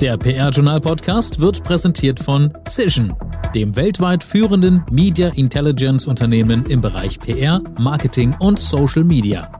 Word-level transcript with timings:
Der 0.00 0.16
PR-Journal-Podcast 0.16 1.40
wird 1.40 1.64
präsentiert 1.64 2.20
von 2.20 2.56
Cision, 2.68 3.12
dem 3.52 3.74
weltweit 3.74 4.22
führenden 4.22 4.84
Media 4.92 5.26
Intelligence 5.34 6.06
Unternehmen 6.06 6.64
im 6.66 6.80
Bereich 6.80 7.18
PR, 7.18 7.60
Marketing 7.80 8.32
und 8.38 8.60
Social 8.60 9.02
Media. 9.02 9.50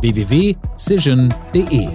www.cision.de 0.00 1.88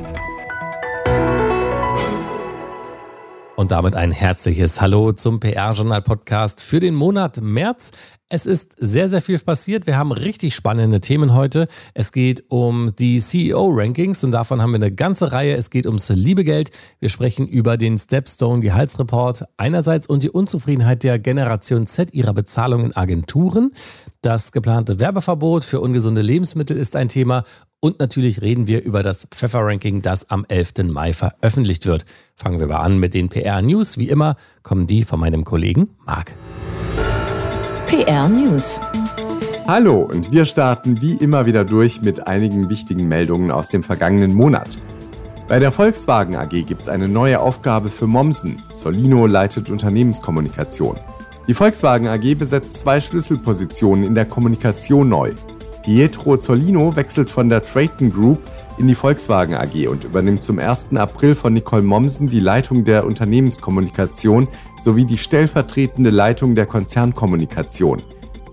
Und 3.55 3.71
damit 3.71 3.95
ein 3.95 4.11
herzliches 4.11 4.79
Hallo 4.79 5.13
zum 5.13 5.39
PR-Journal-Podcast 5.39 6.61
für 6.61 6.79
den 6.79 6.93
Monat 6.93 7.41
März. 7.41 7.93
Es 8.33 8.45
ist 8.45 8.75
sehr, 8.77 9.09
sehr 9.09 9.21
viel 9.21 9.37
passiert. 9.39 9.87
Wir 9.87 9.97
haben 9.97 10.13
richtig 10.13 10.55
spannende 10.55 11.01
Themen 11.01 11.33
heute. 11.33 11.67
Es 11.93 12.13
geht 12.13 12.45
um 12.47 12.95
die 12.95 13.19
CEO-Rankings 13.19 14.23
und 14.23 14.31
davon 14.31 14.61
haben 14.61 14.71
wir 14.71 14.77
eine 14.77 14.93
ganze 14.93 15.33
Reihe. 15.33 15.57
Es 15.57 15.69
geht 15.69 15.85
ums 15.85 16.07
Liebegeld. 16.07 16.71
Wir 17.01 17.09
sprechen 17.09 17.45
über 17.45 17.75
den 17.75 17.97
Stepstone-Gehaltsreport 17.97 19.43
einerseits 19.57 20.07
und 20.07 20.23
die 20.23 20.29
Unzufriedenheit 20.29 21.03
der 21.03 21.19
Generation 21.19 21.87
Z 21.87 22.13
ihrer 22.13 22.33
Bezahlung 22.33 22.85
in 22.85 22.95
Agenturen. 22.95 23.73
Das 24.21 24.53
geplante 24.53 25.01
Werbeverbot 25.01 25.65
für 25.65 25.81
ungesunde 25.81 26.21
Lebensmittel 26.21 26.77
ist 26.77 26.95
ein 26.95 27.09
Thema 27.09 27.43
und 27.81 27.99
natürlich 27.99 28.41
reden 28.41 28.65
wir 28.65 28.81
über 28.81 29.03
das 29.03 29.27
Pfeffer-Ranking, 29.29 30.01
das 30.01 30.29
am 30.29 30.45
11. 30.47 30.85
Mai 30.85 31.11
veröffentlicht 31.11 31.85
wird. 31.85 32.05
Fangen 32.37 32.61
wir 32.61 32.67
mal 32.67 32.79
an 32.79 32.97
mit 32.97 33.13
den 33.13 33.27
PR-News. 33.27 33.97
Wie 33.97 34.07
immer 34.07 34.37
kommen 34.63 34.87
die 34.87 35.03
von 35.03 35.19
meinem 35.19 35.43
Kollegen 35.43 35.89
Marc. 36.05 36.37
PR 37.91 38.29
News. 38.29 38.79
Hallo 39.67 39.99
und 39.99 40.31
wir 40.31 40.45
starten 40.45 41.01
wie 41.01 41.15
immer 41.15 41.45
wieder 41.45 41.65
durch 41.65 42.01
mit 42.01 42.25
einigen 42.25 42.69
wichtigen 42.69 43.09
Meldungen 43.09 43.51
aus 43.51 43.67
dem 43.67 43.83
vergangenen 43.83 44.33
Monat. 44.33 44.77
Bei 45.49 45.59
der 45.59 45.73
Volkswagen 45.73 46.37
AG 46.37 46.51
gibt 46.65 46.83
es 46.83 46.87
eine 46.87 47.09
neue 47.09 47.41
Aufgabe 47.41 47.89
für 47.89 48.07
Mommsen. 48.07 48.63
Solino 48.71 49.27
leitet 49.27 49.69
Unternehmenskommunikation. 49.69 50.95
Die 51.49 51.53
Volkswagen 51.53 52.07
AG 52.07 52.35
besetzt 52.35 52.79
zwei 52.79 53.01
Schlüsselpositionen 53.01 54.05
in 54.05 54.15
der 54.15 54.23
Kommunikation 54.23 55.09
neu. 55.09 55.33
Pietro 55.83 56.37
Zollino 56.37 56.95
wechselt 56.95 57.29
von 57.29 57.49
der 57.49 57.61
Trayton 57.61 58.09
Group 58.09 58.39
in 58.81 58.87
die 58.87 58.95
Volkswagen 58.95 59.53
AG 59.53 59.87
und 59.87 60.05
übernimmt 60.05 60.43
zum 60.43 60.57
1. 60.57 60.95
April 60.95 61.35
von 61.35 61.53
Nicole 61.53 61.83
Mommsen 61.83 62.27
die 62.27 62.39
Leitung 62.39 62.83
der 62.83 63.05
Unternehmenskommunikation 63.05 64.47
sowie 64.81 65.05
die 65.05 65.19
stellvertretende 65.19 66.09
Leitung 66.09 66.55
der 66.55 66.65
Konzernkommunikation. 66.65 68.01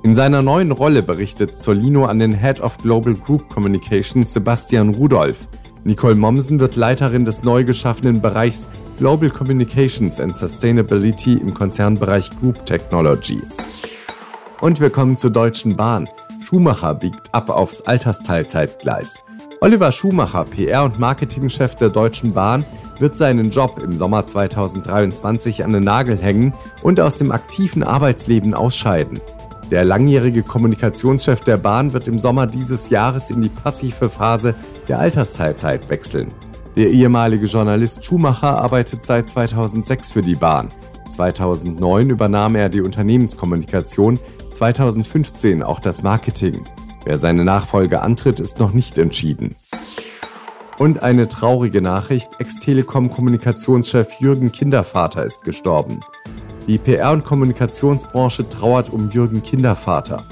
In 0.02 0.12
seiner 0.12 0.42
neuen 0.42 0.70
Rolle 0.70 1.02
berichtet 1.02 1.56
Zollino 1.56 2.04
an 2.04 2.18
den 2.18 2.34
Head 2.34 2.60
of 2.60 2.76
Global 2.76 3.14
Group 3.14 3.48
Communications 3.48 4.30
Sebastian 4.30 4.90
Rudolph. 4.90 5.48
Nicole 5.84 6.14
Mommsen 6.14 6.60
wird 6.60 6.76
Leiterin 6.76 7.24
des 7.24 7.42
neu 7.42 7.64
geschaffenen 7.64 8.20
Bereichs 8.20 8.68
Global 8.98 9.30
Communications 9.30 10.20
and 10.20 10.36
Sustainability 10.36 11.38
im 11.38 11.54
Konzernbereich 11.54 12.30
Group 12.38 12.66
Technology. 12.66 13.40
Und 14.60 14.78
wir 14.78 14.90
kommen 14.90 15.16
zur 15.16 15.30
Deutschen 15.30 15.74
Bahn. 15.74 16.06
Schumacher 16.44 16.94
biegt 16.94 17.34
ab 17.34 17.48
aufs 17.48 17.80
Altersteilzeitgleis. 17.80 19.24
Oliver 19.60 19.90
Schumacher, 19.90 20.44
PR- 20.44 20.84
und 20.84 21.00
Marketingchef 21.00 21.74
der 21.74 21.88
Deutschen 21.88 22.32
Bahn, 22.32 22.64
wird 23.00 23.16
seinen 23.16 23.50
Job 23.50 23.80
im 23.82 23.96
Sommer 23.96 24.24
2023 24.24 25.64
an 25.64 25.72
den 25.72 25.82
Nagel 25.82 26.16
hängen 26.16 26.54
und 26.82 27.00
aus 27.00 27.16
dem 27.18 27.32
aktiven 27.32 27.82
Arbeitsleben 27.82 28.54
ausscheiden. 28.54 29.20
Der 29.72 29.84
langjährige 29.84 30.44
Kommunikationschef 30.44 31.40
der 31.40 31.56
Bahn 31.56 31.92
wird 31.92 32.06
im 32.06 32.20
Sommer 32.20 32.46
dieses 32.46 32.88
Jahres 32.90 33.30
in 33.30 33.42
die 33.42 33.48
passive 33.48 34.08
Phase 34.08 34.54
der 34.86 35.00
Altersteilzeit 35.00 35.88
wechseln. 35.88 36.30
Der 36.76 36.90
ehemalige 36.90 37.46
Journalist 37.46 38.04
Schumacher 38.04 38.58
arbeitet 38.58 39.04
seit 39.04 39.28
2006 39.28 40.12
für 40.12 40.22
die 40.22 40.36
Bahn. 40.36 40.68
2009 41.10 42.10
übernahm 42.10 42.54
er 42.54 42.68
die 42.68 42.80
Unternehmenskommunikation, 42.80 44.20
2015 44.52 45.64
auch 45.64 45.80
das 45.80 46.04
Marketing. 46.04 46.62
Wer 47.08 47.16
seine 47.16 47.42
Nachfolge 47.42 48.02
antritt, 48.02 48.38
ist 48.38 48.60
noch 48.60 48.74
nicht 48.74 48.98
entschieden. 48.98 49.56
Und 50.76 51.02
eine 51.02 51.26
traurige 51.26 51.80
Nachricht, 51.80 52.28
Ex-Telekom-Kommunikationschef 52.38 54.20
Jürgen 54.20 54.52
Kindervater 54.52 55.24
ist 55.24 55.42
gestorben. 55.42 56.00
Die 56.66 56.76
PR- 56.76 57.14
und 57.14 57.24
Kommunikationsbranche 57.24 58.50
trauert 58.50 58.90
um 58.90 59.08
Jürgen 59.08 59.42
Kindervater. 59.42 60.22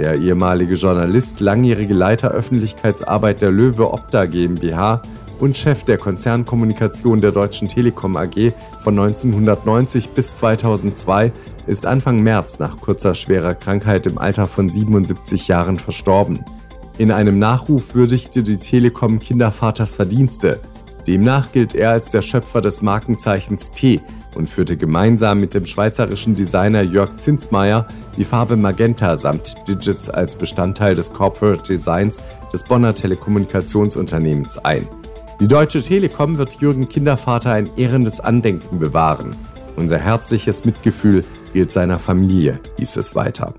Der 0.00 0.16
ehemalige 0.16 0.74
Journalist, 0.74 1.38
langjährige 1.38 1.94
Leiter 1.94 2.32
Öffentlichkeitsarbeit 2.32 3.40
der 3.40 3.52
Löwe 3.52 3.92
Opta 3.92 4.26
GmbH 4.26 5.02
und 5.44 5.58
Chef 5.58 5.84
der 5.84 5.98
Konzernkommunikation 5.98 7.20
der 7.20 7.30
Deutschen 7.30 7.68
Telekom 7.68 8.16
AG 8.16 8.52
von 8.80 8.98
1990 8.98 10.08
bis 10.10 10.32
2002, 10.32 11.32
ist 11.66 11.84
Anfang 11.84 12.22
März 12.22 12.58
nach 12.60 12.80
kurzer 12.80 13.14
schwerer 13.14 13.54
Krankheit 13.54 14.06
im 14.06 14.16
Alter 14.16 14.48
von 14.48 14.70
77 14.70 15.46
Jahren 15.48 15.78
verstorben. 15.78 16.42
In 16.96 17.10
einem 17.10 17.38
Nachruf 17.38 17.94
würdigte 17.94 18.42
die 18.42 18.56
Telekom 18.56 19.18
Kindervaters 19.18 19.96
Verdienste. 19.96 20.60
Demnach 21.06 21.52
gilt 21.52 21.74
er 21.74 21.90
als 21.90 22.08
der 22.08 22.22
Schöpfer 22.22 22.62
des 22.62 22.80
Markenzeichens 22.80 23.72
T 23.72 24.00
und 24.34 24.48
führte 24.48 24.78
gemeinsam 24.78 25.40
mit 25.40 25.52
dem 25.52 25.66
schweizerischen 25.66 26.34
Designer 26.34 26.80
Jörg 26.80 27.18
Zinsmeier 27.18 27.86
die 28.16 28.24
Farbe 28.24 28.56
Magenta 28.56 29.18
samt 29.18 29.68
Digits 29.68 30.08
als 30.08 30.36
Bestandteil 30.36 30.94
des 30.94 31.12
Corporate 31.12 31.64
Designs 31.64 32.22
des 32.50 32.62
Bonner 32.62 32.94
Telekommunikationsunternehmens 32.94 34.56
ein. 34.64 34.88
Die 35.40 35.48
Deutsche 35.48 35.82
Telekom 35.82 36.38
wird 36.38 36.60
Jürgen 36.60 36.88
Kindervater 36.88 37.52
ein 37.52 37.68
ehrendes 37.76 38.20
Andenken 38.20 38.78
bewahren. 38.78 39.34
Unser 39.76 39.98
herzliches 39.98 40.64
Mitgefühl 40.64 41.24
gilt 41.52 41.70
seiner 41.70 41.98
Familie, 41.98 42.60
hieß 42.78 42.96
es 42.96 43.14
weiter. 43.14 43.52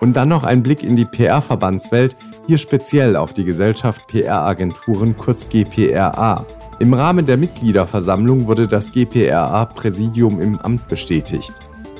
Und 0.00 0.14
dann 0.14 0.28
noch 0.28 0.44
ein 0.44 0.62
Blick 0.62 0.82
in 0.82 0.96
die 0.96 1.04
PR-Verbandswelt, 1.04 2.16
hier 2.46 2.58
speziell 2.58 3.14
auf 3.14 3.34
die 3.34 3.44
Gesellschaft 3.44 4.08
PR-Agenturen, 4.08 5.16
kurz 5.16 5.48
GPRA. 5.48 6.46
Im 6.80 6.94
Rahmen 6.94 7.26
der 7.26 7.36
Mitgliederversammlung 7.36 8.46
wurde 8.48 8.66
das 8.66 8.90
GPRA-Präsidium 8.90 10.40
im 10.40 10.58
Amt 10.58 10.88
bestätigt. 10.88 11.52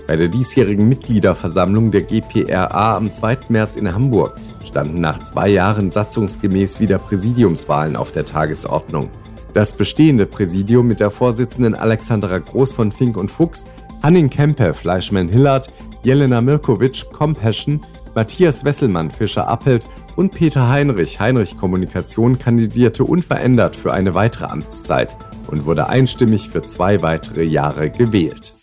Bei 0.08 0.16
der 0.16 0.28
diesjährigen 0.28 0.88
Mitgliederversammlung 0.88 1.90
der 1.92 2.02
GPRA 2.02 2.96
am 2.96 3.12
2. 3.12 3.38
März 3.50 3.76
in 3.76 3.94
Hamburg 3.94 4.34
standen 4.66 5.00
nach 5.00 5.18
zwei 5.18 5.48
Jahren 5.48 5.90
satzungsgemäß 5.90 6.80
wieder 6.80 6.98
Präsidiumswahlen 6.98 7.96
auf 7.96 8.12
der 8.12 8.24
Tagesordnung. 8.24 9.08
Das 9.52 9.72
bestehende 9.74 10.26
Präsidium 10.26 10.86
mit 10.86 11.00
der 11.00 11.10
Vorsitzenden 11.10 11.74
Alexandra 11.74 12.38
Groß 12.38 12.72
von 12.72 12.90
Fink 12.90 13.16
und 13.16 13.30
Fuchs, 13.30 13.66
Hanning 14.02 14.30
Kempe, 14.30 14.74
Fleischmann 14.74 15.28
Hillard, 15.28 15.70
Jelena 16.02 16.40
Mirkovic, 16.40 17.12
Compassion, 17.12 17.80
Matthias 18.14 18.64
Wesselmann, 18.64 19.10
Fischer 19.10 19.48
Appelt 19.48 19.86
und 20.16 20.32
Peter 20.32 20.68
Heinrich, 20.68 21.20
Heinrich 21.20 21.56
Kommunikation, 21.56 22.38
kandidierte 22.38 23.04
unverändert 23.04 23.76
für 23.76 23.92
eine 23.92 24.14
weitere 24.14 24.46
Amtszeit 24.46 25.16
und 25.48 25.66
wurde 25.66 25.88
einstimmig 25.88 26.48
für 26.48 26.62
zwei 26.62 27.02
weitere 27.02 27.44
Jahre 27.44 27.90
gewählt. 27.90 28.54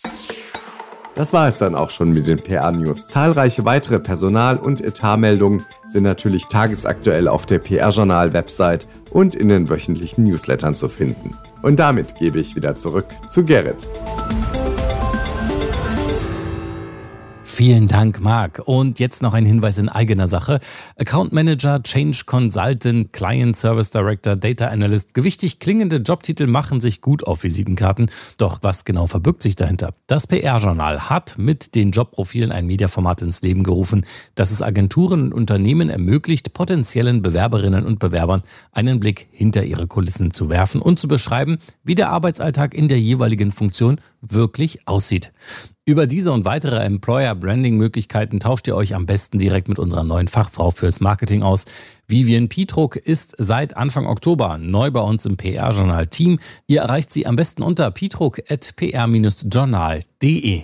Das 1.14 1.32
war 1.32 1.48
es 1.48 1.58
dann 1.58 1.74
auch 1.74 1.90
schon 1.90 2.12
mit 2.12 2.28
den 2.28 2.38
PR-News. 2.38 3.08
Zahlreiche 3.08 3.64
weitere 3.64 3.98
Personal- 3.98 4.58
und 4.58 4.80
Etatmeldungen 4.80 5.64
sind 5.88 6.04
natürlich 6.04 6.46
tagesaktuell 6.46 7.26
auf 7.26 7.46
der 7.46 7.58
PR-Journal-Website 7.58 8.86
und 9.10 9.34
in 9.34 9.48
den 9.48 9.68
wöchentlichen 9.68 10.24
Newslettern 10.24 10.74
zu 10.74 10.88
finden. 10.88 11.36
Und 11.62 11.80
damit 11.80 12.14
gebe 12.16 12.38
ich 12.38 12.54
wieder 12.54 12.76
zurück 12.76 13.06
zu 13.28 13.44
Gerrit. 13.44 13.88
Vielen 17.52 17.88
Dank, 17.88 18.20
Marc. 18.20 18.62
Und 18.64 19.00
jetzt 19.00 19.22
noch 19.22 19.34
ein 19.34 19.44
Hinweis 19.44 19.76
in 19.76 19.88
eigener 19.88 20.28
Sache. 20.28 20.60
Account 20.96 21.32
Manager, 21.32 21.82
Change 21.82 22.22
Consultant, 22.24 23.12
Client 23.12 23.56
Service 23.56 23.90
Director, 23.90 24.36
Data 24.36 24.68
Analyst. 24.68 25.14
Gewichtig 25.14 25.58
klingende 25.58 25.96
Jobtitel 25.96 26.46
machen 26.46 26.80
sich 26.80 27.00
gut 27.02 27.26
auf 27.26 27.42
Visitenkarten. 27.42 28.08
Doch 28.38 28.60
was 28.62 28.84
genau 28.84 29.08
verbirgt 29.08 29.42
sich 29.42 29.56
dahinter? 29.56 29.92
Das 30.06 30.28
PR-Journal 30.28 31.10
hat 31.10 31.38
mit 31.38 31.74
den 31.74 31.90
Jobprofilen 31.90 32.52
ein 32.52 32.66
Mediaformat 32.66 33.20
ins 33.20 33.42
Leben 33.42 33.64
gerufen, 33.64 34.06
das 34.36 34.52
es 34.52 34.62
Agenturen 34.62 35.24
und 35.24 35.34
Unternehmen 35.34 35.90
ermöglicht, 35.90 36.54
potenziellen 36.54 37.20
Bewerberinnen 37.20 37.84
und 37.84 37.98
Bewerbern 37.98 38.42
einen 38.72 39.00
Blick 39.00 39.26
hinter 39.32 39.64
ihre 39.64 39.88
Kulissen 39.88 40.30
zu 40.30 40.48
werfen 40.48 40.80
und 40.80 41.00
zu 41.00 41.08
beschreiben, 41.08 41.58
wie 41.82 41.96
der 41.96 42.10
Arbeitsalltag 42.10 42.74
in 42.74 42.86
der 42.86 43.00
jeweiligen 43.00 43.50
Funktion 43.50 44.00
wirklich 44.22 44.86
aussieht. 44.86 45.32
Über 45.90 46.06
diese 46.06 46.30
und 46.30 46.44
weitere 46.44 46.84
Employer-Branding-Möglichkeiten 46.84 48.38
tauscht 48.38 48.68
ihr 48.68 48.76
euch 48.76 48.94
am 48.94 49.06
besten 49.06 49.38
direkt 49.38 49.66
mit 49.66 49.80
unserer 49.80 50.04
neuen 50.04 50.28
Fachfrau 50.28 50.70
fürs 50.70 51.00
Marketing 51.00 51.42
aus. 51.42 51.64
Vivian 52.06 52.48
Pietruck 52.48 52.94
ist 52.94 53.34
seit 53.38 53.76
Anfang 53.76 54.06
Oktober 54.06 54.56
neu 54.56 54.92
bei 54.92 55.00
uns 55.00 55.26
im 55.26 55.36
PR-Journal-Team. 55.36 56.38
Ihr 56.68 56.82
erreicht 56.82 57.12
sie 57.12 57.26
am 57.26 57.34
besten 57.34 57.64
unter 57.64 57.90
pietruck.pr-journal.de. 57.90 60.62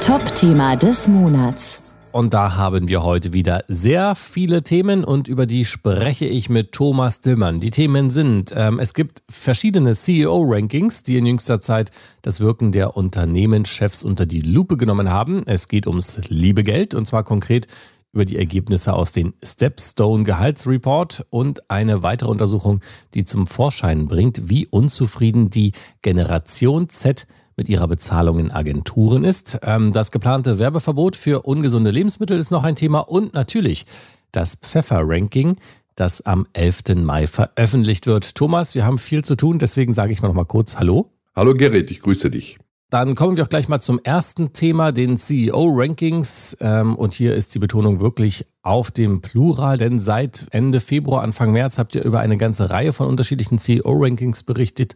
Top-Thema 0.00 0.76
des 0.76 1.06
Monats. 1.06 1.85
Und 2.16 2.32
da 2.32 2.56
haben 2.56 2.88
wir 2.88 3.02
heute 3.02 3.34
wieder 3.34 3.62
sehr 3.68 4.14
viele 4.14 4.62
Themen 4.62 5.04
und 5.04 5.28
über 5.28 5.44
die 5.44 5.66
spreche 5.66 6.24
ich 6.24 6.48
mit 6.48 6.72
Thomas 6.72 7.20
Dillmann. 7.20 7.60
Die 7.60 7.68
Themen 7.68 8.08
sind, 8.08 8.54
ähm, 8.56 8.78
es 8.78 8.94
gibt 8.94 9.22
verschiedene 9.28 9.94
CEO-Rankings, 9.94 11.02
die 11.02 11.18
in 11.18 11.26
jüngster 11.26 11.60
Zeit 11.60 11.90
das 12.22 12.40
Wirken 12.40 12.72
der 12.72 12.96
Unternehmenschefs 12.96 14.02
unter 14.02 14.24
die 14.24 14.40
Lupe 14.40 14.78
genommen 14.78 15.10
haben. 15.10 15.42
Es 15.44 15.68
geht 15.68 15.86
ums 15.86 16.18
liebe 16.30 16.64
Geld 16.64 16.94
und 16.94 17.06
zwar 17.06 17.22
konkret 17.22 17.66
über 18.14 18.24
die 18.24 18.38
Ergebnisse 18.38 18.94
aus 18.94 19.12
dem 19.12 19.34
Stepstone 19.44 20.24
Gehaltsreport 20.24 21.26
und 21.28 21.70
eine 21.70 22.02
weitere 22.02 22.30
Untersuchung, 22.30 22.80
die 23.12 23.26
zum 23.26 23.46
Vorschein 23.46 24.08
bringt, 24.08 24.48
wie 24.48 24.66
unzufrieden 24.66 25.50
die 25.50 25.72
Generation 26.00 26.88
Z 26.88 27.26
mit 27.56 27.68
ihrer 27.68 27.88
Bezahlung 27.88 28.38
in 28.38 28.50
Agenturen 28.50 29.24
ist. 29.24 29.58
Ähm, 29.62 29.92
das 29.92 30.10
geplante 30.10 30.58
Werbeverbot 30.58 31.16
für 31.16 31.42
ungesunde 31.42 31.90
Lebensmittel 31.90 32.38
ist 32.38 32.50
noch 32.50 32.64
ein 32.64 32.76
Thema 32.76 33.00
und 33.00 33.34
natürlich 33.34 33.86
das 34.32 34.56
Pfeffer-Ranking, 34.56 35.56
das 35.94 36.20
am 36.20 36.46
11. 36.52 36.96
Mai 36.96 37.26
veröffentlicht 37.26 38.06
wird. 38.06 38.34
Thomas, 38.34 38.74
wir 38.74 38.84
haben 38.84 38.98
viel 38.98 39.24
zu 39.24 39.34
tun, 39.34 39.58
deswegen 39.58 39.94
sage 39.94 40.12
ich 40.12 40.20
mal 40.20 40.28
noch 40.28 40.34
mal 40.34 40.44
kurz 40.44 40.76
Hallo. 40.76 41.10
Hallo 41.34 41.54
Gerrit, 41.54 41.90
ich 41.90 42.00
grüße 42.00 42.30
dich. 42.30 42.58
Dann 42.90 43.16
kommen 43.16 43.36
wir 43.36 43.42
auch 43.42 43.48
gleich 43.48 43.68
mal 43.68 43.80
zum 43.80 43.98
ersten 44.04 44.52
Thema, 44.52 44.92
den 44.92 45.16
CEO-Rankings. 45.16 46.56
Ähm, 46.60 46.94
und 46.94 47.14
hier 47.14 47.34
ist 47.34 47.54
die 47.54 47.58
Betonung 47.58 47.98
wirklich 47.98 48.46
auf 48.62 48.92
dem 48.92 49.22
Plural, 49.22 49.76
denn 49.76 49.98
seit 49.98 50.46
Ende 50.50 50.78
Februar, 50.78 51.22
Anfang 51.22 51.50
März 51.50 51.78
habt 51.78 51.96
ihr 51.96 52.04
über 52.04 52.20
eine 52.20 52.36
ganze 52.36 52.70
Reihe 52.70 52.92
von 52.92 53.08
unterschiedlichen 53.08 53.58
CEO-Rankings 53.58 54.44
berichtet. 54.44 54.94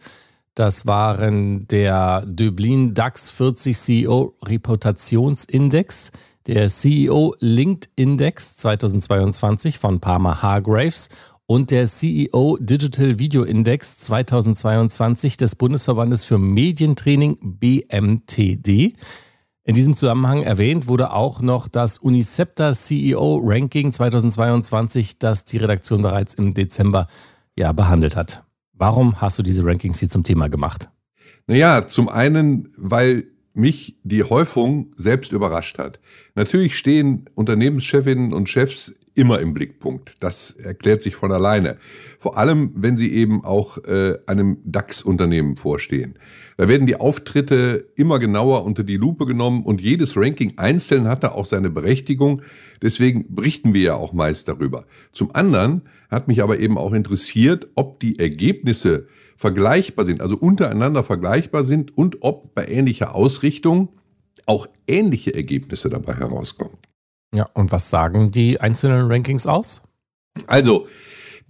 Das 0.55 0.87
waren 0.87 1.69
der 1.69 2.25
Dublin 2.27 2.93
DAX 2.93 3.31
40 3.31 3.77
CEO 3.77 4.33
Reputationsindex, 4.45 6.11
der 6.47 6.69
CEO 6.69 7.35
Linked 7.39 7.89
Index 7.97 8.57
2022 8.57 9.79
von 9.79 10.01
Parma 10.01 10.43
Hargraves 10.43 11.09
und 11.47 11.71
der 11.71 11.87
CEO 11.87 12.59
Digital 12.61 13.19
Video 13.19 13.45
Index 13.45 13.99
2022 13.99 15.37
des 15.37 15.55
Bundesverbandes 15.55 16.25
für 16.25 16.39
Medientraining 16.39 17.39
BMTD. 17.41 18.95
In 19.65 19.75
diesem 19.75 19.95
Zusammenhang 19.95 20.43
erwähnt 20.43 20.89
wurde 20.89 21.13
auch 21.13 21.41
noch 21.41 21.69
das 21.69 21.99
Unicepta 21.99 22.73
CEO 22.73 23.41
Ranking 23.45 23.93
2022, 23.93 25.19
das 25.19 25.45
die 25.45 25.59
Redaktion 25.59 26.03
bereits 26.03 26.35
im 26.35 26.55
Dezember 26.55 27.07
ja 27.57 27.73
behandelt 27.73 28.17
hat. 28.17 28.43
Warum 28.81 29.21
hast 29.21 29.39
du 29.39 29.43
diese 29.43 29.63
Rankings 29.63 30.01
hier 30.01 30.09
zum 30.09 30.25
Thema 30.25 30.49
gemacht? 30.49 30.89
Naja, 31.47 31.87
zum 31.87 32.09
einen, 32.09 32.67
weil 32.79 33.27
mich 33.53 33.99
die 34.05 34.25
Häufung 34.25 34.91
selbst 34.97 35.33
überrascht 35.33 35.79
hat. 35.79 36.01
Natürlich 36.35 36.79
stehen 36.79 37.27
Unternehmenschefinnen 37.35 38.33
und 38.33 38.49
Chefs 38.49 38.95
immer 39.15 39.39
im 39.41 39.53
Blickpunkt. 39.53 40.17
Das 40.21 40.53
erklärt 40.53 41.03
sich 41.03 41.15
von 41.15 41.31
alleine. 41.31 41.77
Vor 42.19 42.39
allem, 42.39 42.73
wenn 42.75 42.97
sie 42.97 43.13
eben 43.13 43.45
auch 43.45 43.77
äh, 43.85 44.17
einem 44.27 44.63
DAX-Unternehmen 44.65 45.57
vorstehen. 45.57 46.19
Da 46.57 46.67
werden 46.67 46.87
die 46.87 46.97
Auftritte 46.97 47.87
immer 47.97 48.19
genauer 48.19 48.65
unter 48.65 48.83
die 48.83 48.97
Lupe 48.97 49.27
genommen 49.27 49.63
und 49.63 49.83
jedes 49.83 50.17
Ranking 50.17 50.55
einzeln 50.57 51.07
hat 51.07 51.23
da 51.23 51.33
auch 51.33 51.45
seine 51.45 51.69
Berechtigung. 51.69 52.41
Deswegen 52.81 53.35
berichten 53.35 53.75
wir 53.75 53.83
ja 53.83 53.95
auch 53.95 54.15
meist 54.15 54.49
darüber. 54.49 54.87
Zum 55.13 55.35
anderen 55.35 55.83
hat 56.11 56.29
mich 56.29 56.43
aber 56.43 56.59
eben 56.59 56.77
auch 56.77 56.93
interessiert, 56.93 57.69
ob 57.75 58.01
die 58.01 58.19
Ergebnisse 58.19 59.07
vergleichbar 59.37 60.05
sind, 60.05 60.21
also 60.21 60.37
untereinander 60.37 61.03
vergleichbar 61.03 61.65
sind 61.65 61.97
und 61.97 62.19
ob 62.21 62.55
bei 62.55 62.67
ähnlicher 62.67 63.15
Ausrichtung 63.15 63.89
auch 64.47 64.67
ähnliche 64.87 65.35
Ergebnisse 65.35 65.89
dabei 65.89 66.15
herauskommen. 66.15 66.77
Ja, 67.35 67.49
und 67.55 67.73
was 67.73 67.89
sagen 67.89 68.31
die 68.31 68.61
einzelnen 68.61 69.11
Rankings 69.11 69.47
aus? 69.47 69.83
Also, 70.47 70.87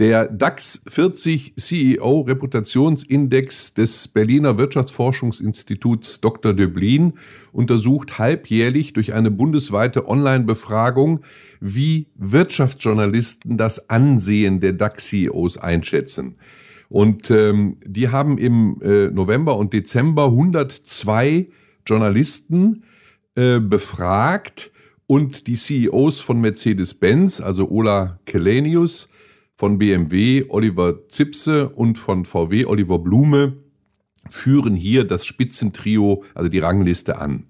der 0.00 0.29
DAX 0.29 0.82
40 0.88 1.55
CEO 1.56 2.23
Reputationsindex 2.23 3.75
des 3.75 4.08
Berliner 4.08 4.56
Wirtschaftsforschungsinstituts 4.56 6.23
Dr. 6.23 6.55
Döblin 6.55 7.12
untersucht 7.52 8.19
halbjährlich 8.19 8.94
durch 8.94 9.12
eine 9.12 9.31
bundesweite 9.31 10.08
Online-Befragung, 10.08 11.20
wie 11.61 12.06
Wirtschaftsjournalisten 12.14 13.58
das 13.58 13.91
Ansehen 13.91 14.61
der 14.61 14.73
DAX-CEOs 14.73 15.58
einschätzen. 15.58 16.37
Und 16.88 17.31
ähm, 17.31 17.76
die 17.85 18.08
haben 18.08 18.38
im 18.38 18.81
äh, 18.82 19.11
November 19.11 19.58
und 19.58 19.75
Dezember 19.75 20.26
102 20.26 21.49
Journalisten 21.87 22.85
äh, 23.35 23.61
befragt 23.61 24.73
und 25.06 25.47
die 25.47 25.56
CEOs 25.56 26.20
von 26.20 26.41
Mercedes-Benz, 26.41 27.43
also 27.43 27.69
Ola 27.69 28.19
Kelenius, 28.25 29.11
von 29.60 29.76
BMW 29.76 30.46
Oliver 30.48 31.06
Zipse 31.10 31.68
und 31.68 31.98
von 31.98 32.24
VW 32.24 32.64
Oliver 32.64 32.98
Blume, 32.98 33.58
führen 34.30 34.74
hier 34.74 35.04
das 35.04 35.26
Spitzentrio, 35.26 36.24
also 36.34 36.48
die 36.48 36.60
Rangliste 36.60 37.18
an. 37.18 37.44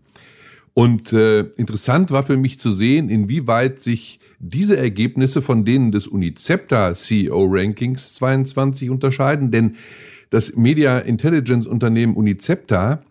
Und 0.74 1.12
äh, 1.12 1.42
interessant 1.56 2.10
war 2.10 2.24
für 2.24 2.36
mich 2.36 2.58
zu 2.58 2.72
sehen, 2.72 3.10
inwieweit 3.10 3.80
sich 3.80 4.18
diese 4.40 4.76
Ergebnisse 4.76 5.40
von 5.40 5.64
denen 5.64 5.92
des 5.92 6.08
Unicepta 6.08 6.94
CEO 6.94 7.46
Rankings 7.48 8.14
22 8.14 8.90
unterscheiden, 8.90 9.52
denn 9.52 9.76
das 10.30 10.56
Media 10.56 10.98
Intelligence 10.98 11.68
Unternehmen 11.68 12.16
Unicepta 12.16 13.04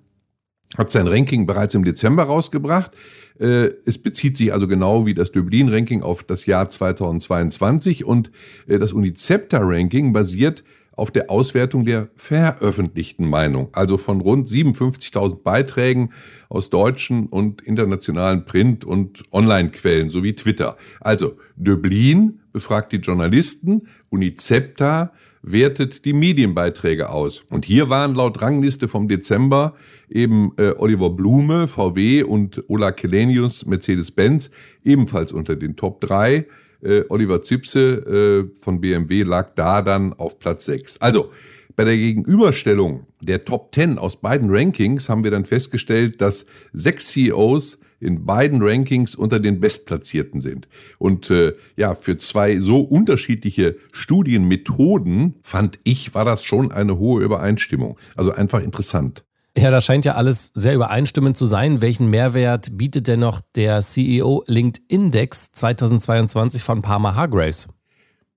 hat 0.78 0.92
sein 0.92 1.07
Ranking 1.07 1.48
bereits 1.48 1.74
im 1.74 1.86
Dezember 1.86 2.24
rausgebracht. 2.24 2.92
Äh, 3.40 3.72
es 3.86 3.98
bezieht 3.98 4.38
sich 4.38 4.54
also 4.54 4.68
genau 4.68 5.06
wie 5.06 5.14
das 5.14 5.32
Dublin-Ranking 5.32 6.04
auf 6.04 6.24
das 6.24 6.46
Jahr 6.46 6.70
2022 6.70 8.04
und 8.06 8.32
äh, 8.68 8.80
das 8.80 8.94
Unicepta-Ranking 8.94 10.14
basiert 10.14 10.64
auf 11.00 11.12
der 11.12 11.32
Auswertung 11.32 11.86
der 11.86 12.10
veröffentlichten 12.16 13.28
Meinung, 13.28 13.70
also 13.72 13.98
von 13.98 14.20
rund 14.20 14.50
57.000 14.50 15.42
Beiträgen 15.44 16.12
aus 16.50 16.70
deutschen 16.70 17.28
und 17.28 17.62
internationalen 17.62 18.44
Print- 18.44 18.84
und 18.84 19.24
Online-Quellen 19.32 20.10
sowie 20.10 20.36
Twitter. 20.36 20.76
Also 21.00 21.38
Dublin 21.56 22.42
befragt 22.52 22.92
die 22.92 22.98
Journalisten, 22.98 23.88
Unicepta 24.10 25.14
wertet 25.42 26.04
die 26.04 26.12
Medienbeiträge 26.12 27.10
aus. 27.10 27.46
Und 27.50 27.64
hier 27.64 27.90
waren 27.90 28.14
laut 28.14 28.42
Rangliste 28.42 28.90
vom 28.90 29.08
Dezember 29.08 29.76
eben 30.10 30.52
äh, 30.58 30.74
Oliver 30.78 31.10
Blume, 31.10 31.68
VW 31.68 32.24
und 32.24 32.64
Ola 32.68 32.92
Kelenius, 32.92 33.66
Mercedes-Benz, 33.66 34.52
ebenfalls 34.84 35.32
unter 35.32 35.56
den 35.56 35.76
Top 35.76 36.02
3 36.02 36.46
äh, 36.82 37.04
Oliver 37.10 37.42
Zipse 37.42 38.50
äh, 38.54 38.60
von 38.60 38.82
BMW 38.82 39.24
lag 39.24 39.54
da 39.56 39.82
dann 39.82 40.14
auf 40.14 40.40
Platz 40.40 40.66
6. 40.66 40.98
Also 41.02 41.30
bei 41.76 41.84
der 41.84 41.96
Gegenüberstellung 41.96 43.06
der 43.22 43.46
Top 43.46 43.74
10 43.74 43.98
aus 43.98 44.22
beiden 44.22 44.50
Rankings 44.50 45.10
haben 45.10 45.24
wir 45.24 45.31
dann 45.31 45.45
festgestellt, 45.45 46.22
dass 46.22 46.45
sechs 46.74 47.10
CEOs 47.10 47.80
in 48.02 48.26
beiden 48.26 48.62
Rankings 48.62 49.16
unter 49.16 49.40
den 49.40 49.60
Bestplatzierten 49.60 50.40
sind. 50.40 50.69
Und 51.00 51.30
äh, 51.30 51.56
ja, 51.76 51.95
für 51.95 52.18
zwei 52.18 52.60
so 52.60 52.80
unterschiedliche 52.80 53.78
Studienmethoden 53.92 55.36
fand 55.42 55.80
ich, 55.83 56.14
war 56.14 56.24
das 56.24 56.45
schon 56.45 56.72
eine 56.72 56.98
hohe 56.98 57.24
Übereinstimmung. 57.24 58.00
Also 58.16 58.31
einfach 58.31 58.62
interessant. 58.64 59.26
Ja, 59.61 59.71
das 59.71 59.83
scheint 59.83 60.06
ja 60.06 60.13
alles 60.13 60.54
sehr 60.56 60.73
übereinstimmend 60.73 61.35
zu 61.35 61.45
sein. 61.45 61.81
Welchen 61.81 62.09
Mehrwert 62.09 62.78
bietet 62.78 63.09
denn 63.09 63.19
noch 63.19 63.42
der 63.56 63.81
CEO 63.81 64.45
Linked 64.47 64.81
Index 64.87 65.51
2022 65.51 66.63
von 66.63 66.81
Parma 66.81 67.13
Hargraves? 67.13 67.68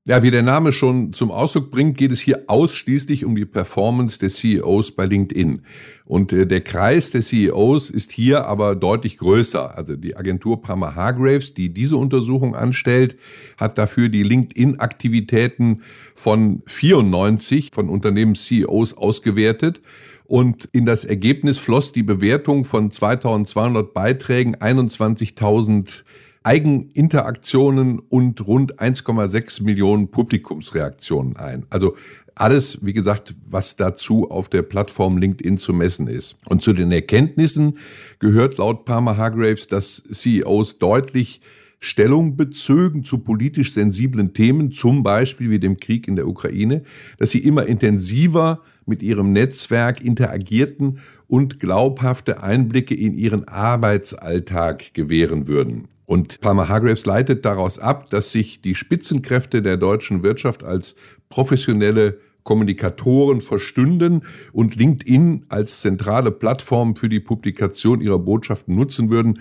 Ja, 0.05 0.25
wie 0.25 0.33
der 0.33 0.43
Name 0.43 0.73
schon 0.73 1.13
zum 1.13 1.31
Ausdruck 1.31 1.71
bringt, 1.71 1.97
geht 1.97 2.11
es 2.11 2.19
hier 2.19 2.43
ausschließlich 2.49 3.25
um 3.25 3.37
die 3.37 3.45
Performance 3.45 4.19
der 4.19 4.31
CEOs 4.31 4.97
bei 4.97 5.07
LinkedIn. 5.07 5.63
Und 6.05 6.33
äh, 6.33 6.45
der 6.45 6.61
Kreis 6.61 7.13
der 7.13 7.21
CEOs 7.21 7.91
ist 7.91 8.11
hier 8.11 8.47
aber 8.47 8.75
deutlich 8.75 9.17
größer. 9.19 9.79
Also 9.79 9.95
die 9.95 10.17
Agentur 10.17 10.61
Parma 10.61 10.97
Hargraves, 10.97 11.55
die 11.55 11.73
diese 11.73 11.99
Untersuchung 11.99 12.57
anstellt, 12.57 13.17
hat 13.59 13.79
dafür 13.79 14.09
die 14.09 14.25
LinkedIn-Aktivitäten 14.25 15.83
von 16.17 16.65
94 16.67 17.69
von 17.73 17.89
Unternehmens-CEOs 17.89 18.97
ausgewertet 18.97 19.83
und 20.33 20.67
in 20.73 20.87
das 20.87 21.05
Ergebnis 21.05 21.59
floss 21.59 21.93
die 21.93 22.03
Bewertung 22.03 22.65
von 22.65 22.91
2200 22.91 23.93
Beiträgen 23.93 24.57
21.000 24.57 26.05
Eigeninteraktionen 26.43 27.99
und 27.99 28.47
rund 28.47 28.81
1,6 28.81 29.63
Millionen 29.63 30.11
Publikumsreaktionen 30.11 31.37
ein. 31.37 31.67
Also 31.69 31.97
alles, 32.35 32.79
wie 32.83 32.95
gesagt, 32.95 33.35
was 33.47 33.77
dazu 33.77 34.31
auf 34.31 34.49
der 34.49 34.63
Plattform 34.63 35.19
LinkedIn 35.19 35.59
zu 35.59 35.75
messen 35.75 36.09
ist. 36.09 36.39
Und 36.49 36.63
zu 36.63 36.73
den 36.73 36.93
Erkenntnissen 36.93 37.77
gehört 38.19 38.57
laut 38.57 38.87
Parma 38.87 39.19
Hargraves, 39.19 39.67
dass 39.67 40.03
CEOs 40.03 40.79
deutlich 40.79 41.43
Stellung 41.79 42.39
bezögen 42.39 43.05
zu 43.05 43.19
politisch 43.19 43.75
sensiblen 43.75 44.33
Themen, 44.33 44.73
zum 44.73 45.03
Beispiel 45.03 45.51
wie 45.51 45.59
dem 45.59 45.79
Krieg 45.79 46.09
in 46.09 46.17
der 46.17 46.27
Ukraine, 46.27 46.85
dass 47.19 47.33
sie 47.33 47.41
immer 47.41 47.67
intensiver 47.67 48.63
mit 48.87 49.03
ihrem 49.03 49.33
Netzwerk 49.33 50.03
interagierten 50.03 51.01
und 51.27 51.61
glaubhafte 51.61 52.43
Einblicke 52.43 52.95
in 52.95 53.15
ihren 53.15 53.49
Arbeitsalltag 53.49 54.95
gewähren 54.95 55.47
würden. 55.47 55.89
Und 56.05 56.41
Palmer 56.41 56.69
Hargraves 56.69 57.07
leitet 57.07 57.45
daraus 57.45 57.79
ab, 57.79 58.11
dass 58.11 58.33
sich 58.33 58.61
die 58.61 58.75
Spitzenkräfte 58.75 59.63
der 59.63 59.77
deutschen 59.77 60.23
Wirtschaft 60.23 60.63
als 60.63 60.97
professionelle 61.31 62.19
Kommunikatoren 62.45 63.41
verstünden 63.41 64.23
und 64.53 64.77
LinkedIn 64.77 65.47
als 65.49 65.81
zentrale 65.81 66.31
Plattform 66.31 66.97
für 66.97 67.09
die 67.09 67.21
Publikation 67.21 68.01
ihrer 68.01 68.19
Botschaften 68.19 68.75
nutzen 68.75 69.11
würden. 69.11 69.39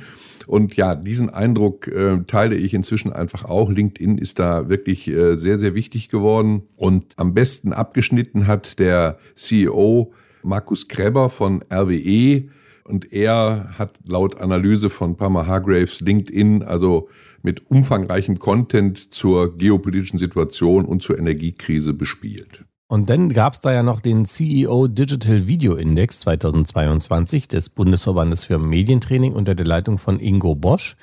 Und 0.47 0.75
ja, 0.75 0.95
diesen 0.95 1.29
Eindruck 1.29 1.87
äh, 1.87 2.23
teile 2.27 2.55
ich 2.55 2.73
inzwischen 2.73 3.13
einfach 3.13 3.45
auch. 3.45 3.69
LinkedIn 3.69 4.17
ist 4.17 4.39
da 4.39 4.69
wirklich 4.69 5.07
äh, 5.07 5.37
sehr, 5.37 5.59
sehr 5.59 5.75
wichtig 5.75 6.09
geworden. 6.09 6.63
Und 6.75 7.13
am 7.17 7.33
besten 7.33 7.73
abgeschnitten 7.73 8.47
hat 8.47 8.79
der 8.79 9.17
CEO 9.35 10.13
Markus 10.43 10.87
Kreber 10.87 11.29
von 11.29 11.63
RWE. 11.71 12.49
Und 12.83 13.13
er 13.13 13.77
hat 13.77 13.99
laut 14.05 14.41
Analyse 14.41 14.89
von 14.89 15.15
Palmer 15.15 15.47
Hargraves 15.47 16.01
LinkedIn 16.01 16.63
also 16.63 17.09
mit 17.43 17.69
umfangreichem 17.69 18.37
Content 18.39 19.13
zur 19.13 19.57
geopolitischen 19.57 20.19
Situation 20.19 20.85
und 20.85 21.01
zur 21.01 21.17
Energiekrise 21.17 21.93
bespielt. 21.93 22.65
Und 22.91 23.09
dann 23.09 23.29
gab 23.29 23.53
es 23.53 23.61
da 23.61 23.71
ja 23.71 23.83
noch 23.83 24.01
den 24.01 24.25
CEO 24.25 24.89
Digital 24.89 25.47
Video 25.47 25.75
Index 25.75 26.19
2022 26.19 27.47
des 27.47 27.69
Bundesverbandes 27.69 28.43
für 28.43 28.59
Medientraining 28.59 29.31
unter 29.31 29.55
der 29.55 29.65
Leitung 29.65 29.97
von 29.97 30.19
Ingo 30.19 30.55
Bosch. 30.55 30.97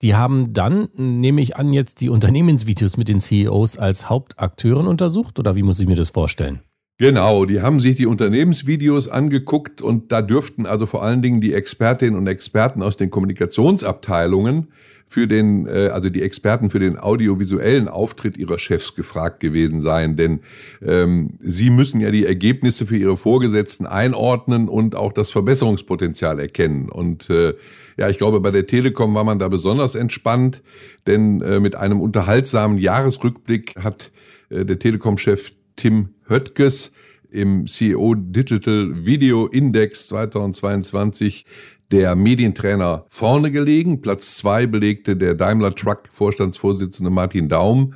Die 0.00 0.14
haben 0.14 0.54
dann, 0.54 0.88
nehme 0.96 1.42
ich 1.42 1.56
an, 1.56 1.74
jetzt 1.74 2.00
die 2.00 2.08
Unternehmensvideos 2.08 2.96
mit 2.96 3.08
den 3.08 3.20
CEOs 3.20 3.76
als 3.76 4.08
Hauptakteuren 4.08 4.86
untersucht 4.86 5.38
oder 5.38 5.54
wie 5.54 5.62
muss 5.62 5.80
ich 5.80 5.86
mir 5.86 5.96
das 5.96 6.08
vorstellen? 6.08 6.60
Genau, 6.96 7.44
die 7.44 7.60
haben 7.60 7.78
sich 7.78 7.96
die 7.96 8.06
Unternehmensvideos 8.06 9.08
angeguckt 9.08 9.82
und 9.82 10.12
da 10.12 10.22
dürften 10.22 10.64
also 10.64 10.86
vor 10.86 11.02
allen 11.02 11.20
Dingen 11.20 11.42
die 11.42 11.52
Expertinnen 11.52 12.16
und 12.16 12.26
Experten 12.26 12.82
aus 12.82 12.96
den 12.96 13.10
Kommunikationsabteilungen 13.10 14.68
für 15.14 15.28
den, 15.28 15.68
äh, 15.68 15.90
also 15.92 16.10
die 16.10 16.22
Experten 16.22 16.70
für 16.70 16.80
den 16.80 16.98
audiovisuellen 16.98 17.86
Auftritt 17.86 18.36
ihrer 18.36 18.58
Chefs 18.58 18.96
gefragt 18.96 19.38
gewesen 19.38 19.80
sein. 19.80 20.16
Denn 20.16 20.40
ähm, 20.84 21.38
sie 21.38 21.70
müssen 21.70 22.00
ja 22.00 22.10
die 22.10 22.26
Ergebnisse 22.26 22.84
für 22.84 22.96
ihre 22.96 23.16
Vorgesetzten 23.16 23.86
einordnen 23.86 24.68
und 24.68 24.96
auch 24.96 25.12
das 25.12 25.30
Verbesserungspotenzial 25.30 26.40
erkennen. 26.40 26.88
Und 26.88 27.30
äh, 27.30 27.54
ja, 27.96 28.08
ich 28.08 28.18
glaube, 28.18 28.40
bei 28.40 28.50
der 28.50 28.66
Telekom 28.66 29.14
war 29.14 29.22
man 29.22 29.38
da 29.38 29.46
besonders 29.46 29.94
entspannt, 29.94 30.64
denn 31.06 31.40
äh, 31.42 31.60
mit 31.60 31.76
einem 31.76 32.00
unterhaltsamen 32.00 32.78
Jahresrückblick 32.78 33.76
hat 33.76 34.10
äh, 34.48 34.64
der 34.64 34.80
Telekom-Chef 34.80 35.52
Tim 35.76 36.08
Höttges 36.26 36.90
im 37.30 37.68
CEO 37.68 38.16
Digital 38.16 39.06
Video 39.06 39.46
Index 39.46 40.08
2022 40.08 41.46
der 41.94 42.16
Medientrainer 42.16 43.04
vorne 43.06 43.52
gelegen. 43.52 44.02
Platz 44.02 44.36
zwei 44.36 44.66
belegte 44.66 45.14
der 45.16 45.36
Daimler 45.36 45.72
Truck 45.76 46.08
Vorstandsvorsitzende 46.10 47.08
Martin 47.08 47.48
Daum 47.48 47.94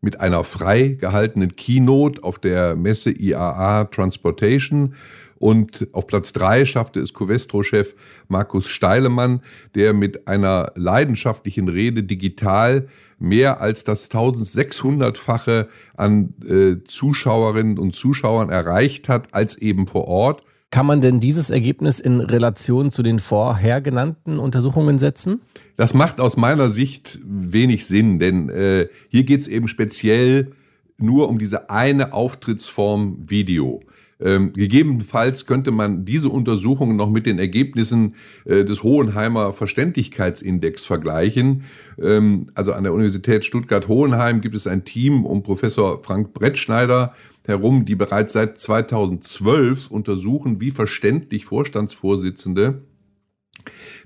mit 0.00 0.20
einer 0.20 0.44
frei 0.44 0.96
gehaltenen 1.00 1.56
Keynote 1.56 2.22
auf 2.22 2.38
der 2.38 2.76
Messe 2.76 3.10
IAA 3.10 3.86
Transportation. 3.86 4.94
Und 5.38 5.88
auf 5.90 6.06
Platz 6.06 6.32
drei 6.32 6.64
schaffte 6.64 7.00
es 7.00 7.12
Covestro-Chef 7.12 7.96
Markus 8.28 8.68
Steilemann, 8.68 9.40
der 9.74 9.94
mit 9.94 10.28
einer 10.28 10.70
leidenschaftlichen 10.76 11.66
Rede 11.66 12.04
digital 12.04 12.86
mehr 13.18 13.60
als 13.60 13.82
das 13.82 14.12
1600-fache 14.12 15.66
an 15.96 16.34
äh, 16.48 16.84
Zuschauerinnen 16.84 17.80
und 17.80 17.96
Zuschauern 17.96 18.48
erreicht 18.48 19.08
hat, 19.08 19.34
als 19.34 19.58
eben 19.58 19.88
vor 19.88 20.06
Ort. 20.06 20.44
Kann 20.70 20.86
man 20.86 21.00
denn 21.00 21.18
dieses 21.18 21.50
Ergebnis 21.50 21.98
in 21.98 22.20
Relation 22.20 22.92
zu 22.92 23.02
den 23.02 23.18
vorher 23.18 23.80
genannten 23.80 24.38
Untersuchungen 24.38 25.00
setzen? 25.00 25.40
Das 25.76 25.94
macht 25.94 26.20
aus 26.20 26.36
meiner 26.36 26.70
Sicht 26.70 27.18
wenig 27.24 27.86
Sinn, 27.86 28.20
denn 28.20 28.48
äh, 28.50 28.86
hier 29.08 29.24
geht 29.24 29.40
es 29.40 29.48
eben 29.48 29.66
speziell 29.66 30.52
nur 30.96 31.28
um 31.28 31.38
diese 31.38 31.70
eine 31.70 32.12
Auftrittsform 32.12 33.18
Video. 33.28 33.80
Ähm, 34.20 34.52
gegebenenfalls 34.52 35.46
könnte 35.46 35.70
man 35.70 36.04
diese 36.04 36.28
Untersuchungen 36.28 36.96
noch 36.96 37.08
mit 37.10 37.24
den 37.24 37.38
Ergebnissen 37.38 38.16
äh, 38.44 38.64
des 38.64 38.82
Hohenheimer 38.82 39.52
Verständlichkeitsindex 39.54 40.84
vergleichen. 40.84 41.64
Ähm, 41.98 42.46
also 42.54 42.74
an 42.74 42.84
der 42.84 42.92
Universität 42.92 43.44
Stuttgart-Hohenheim 43.44 44.42
gibt 44.42 44.54
es 44.54 44.66
ein 44.66 44.84
Team 44.84 45.24
um 45.24 45.42
Professor 45.42 46.02
Frank 46.02 46.34
Brettschneider 46.34 47.14
herum, 47.46 47.84
die 47.84 47.94
bereits 47.94 48.32
seit 48.32 48.58
2012 48.58 49.90
untersuchen, 49.90 50.60
wie 50.60 50.70
verständlich 50.70 51.44
Vorstandsvorsitzende 51.44 52.82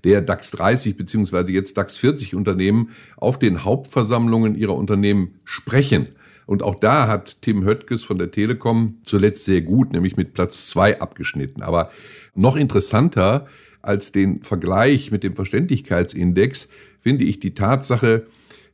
der 0.05 0.21
DAX 0.21 0.51
30 0.53 0.97
beziehungsweise 0.97 1.53
jetzt 1.53 1.77
DAX 1.77 1.97
40 1.99 2.35
Unternehmen 2.35 2.91
auf 3.17 3.39
den 3.39 3.65
Hauptversammlungen 3.65 4.55
ihrer 4.55 4.75
Unternehmen 4.75 5.37
sprechen. 5.45 6.09
Und 6.47 6.63
auch 6.63 6.75
da 6.75 7.09
hat 7.09 7.41
Tim 7.43 7.65
Höttges 7.65 8.05
von 8.05 8.19
der 8.19 8.31
Telekom 8.31 8.99
zuletzt 9.05 9.47
sehr 9.47 9.63
gut, 9.63 9.93
nämlich 9.93 10.17
mit 10.17 10.35
Platz 10.35 10.69
zwei 10.69 11.01
abgeschnitten. 11.01 11.63
Aber 11.63 11.91
noch 12.35 12.57
interessanter 12.57 13.47
als 13.81 14.13
den 14.13 14.43
Vergleich 14.43 15.11
mit 15.11 15.23
dem 15.23 15.37
Verständlichkeitsindex 15.37 16.69
finde 17.01 17.25
ich 17.25 17.41
die 17.41 17.55
Tatsache, 17.55 18.27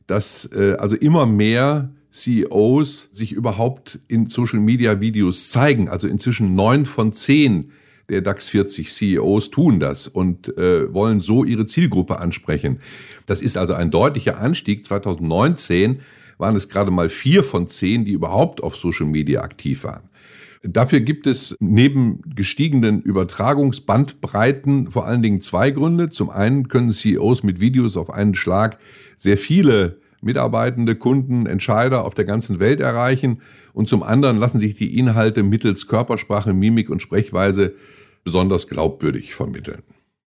dass 0.07 0.49
äh, 0.53 0.75
also 0.79 0.95
immer 0.95 1.25
mehr 1.25 1.93
CEOs 2.11 3.09
sich 3.11 3.31
überhaupt 3.31 3.99
in 4.07 4.27
Social 4.27 4.59
Media 4.59 4.99
Videos 4.99 5.49
zeigen. 5.49 5.89
Also 5.89 6.07
inzwischen 6.07 6.55
neun 6.55 6.85
von 6.85 7.13
zehn 7.13 7.71
der 8.09 8.21
DAX 8.21 8.49
40 8.49 8.91
CEOs 8.91 9.51
tun 9.51 9.79
das 9.79 10.07
und 10.07 10.55
äh, 10.57 10.93
wollen 10.93 11.21
so 11.21 11.45
ihre 11.45 11.65
Zielgruppe 11.65 12.19
ansprechen. 12.19 12.79
Das 13.25 13.41
ist 13.41 13.57
also 13.57 13.73
ein 13.73 13.89
deutlicher 13.89 14.37
Anstieg. 14.37 14.85
2019 14.85 15.99
waren 16.37 16.55
es 16.55 16.67
gerade 16.67 16.91
mal 16.91 17.07
vier 17.07 17.43
von 17.43 17.67
zehn, 17.67 18.03
die 18.03 18.11
überhaupt 18.11 18.61
auf 18.61 18.75
Social 18.75 19.05
Media 19.05 19.41
aktiv 19.41 19.85
waren. 19.85 20.09
Dafür 20.63 20.99
gibt 20.99 21.25
es 21.25 21.55
neben 21.59 22.21
gestiegenen 22.35 23.01
Übertragungsbandbreiten 23.01 24.89
vor 24.89 25.05
allen 25.05 25.23
Dingen 25.23 25.41
zwei 25.41 25.71
Gründe. 25.71 26.09
Zum 26.09 26.29
einen 26.29 26.67
können 26.67 26.91
CEOs 26.91 27.43
mit 27.43 27.59
Videos 27.61 27.97
auf 27.97 28.11
einen 28.11 28.35
Schlag 28.35 28.77
sehr 29.17 29.37
viele 29.37 30.01
Mitarbeitende, 30.21 30.95
Kunden, 30.95 31.45
Entscheider 31.45 32.05
auf 32.05 32.13
der 32.13 32.25
ganzen 32.25 32.59
Welt 32.59 32.79
erreichen. 32.79 33.41
Und 33.73 33.89
zum 33.89 34.03
anderen 34.03 34.37
lassen 34.37 34.59
sich 34.59 34.75
die 34.75 34.97
Inhalte 34.97 35.43
mittels 35.43 35.87
Körpersprache, 35.87 36.53
Mimik 36.53 36.89
und 36.89 37.01
Sprechweise 37.01 37.73
besonders 38.23 38.67
glaubwürdig 38.67 39.33
vermitteln. 39.33 39.81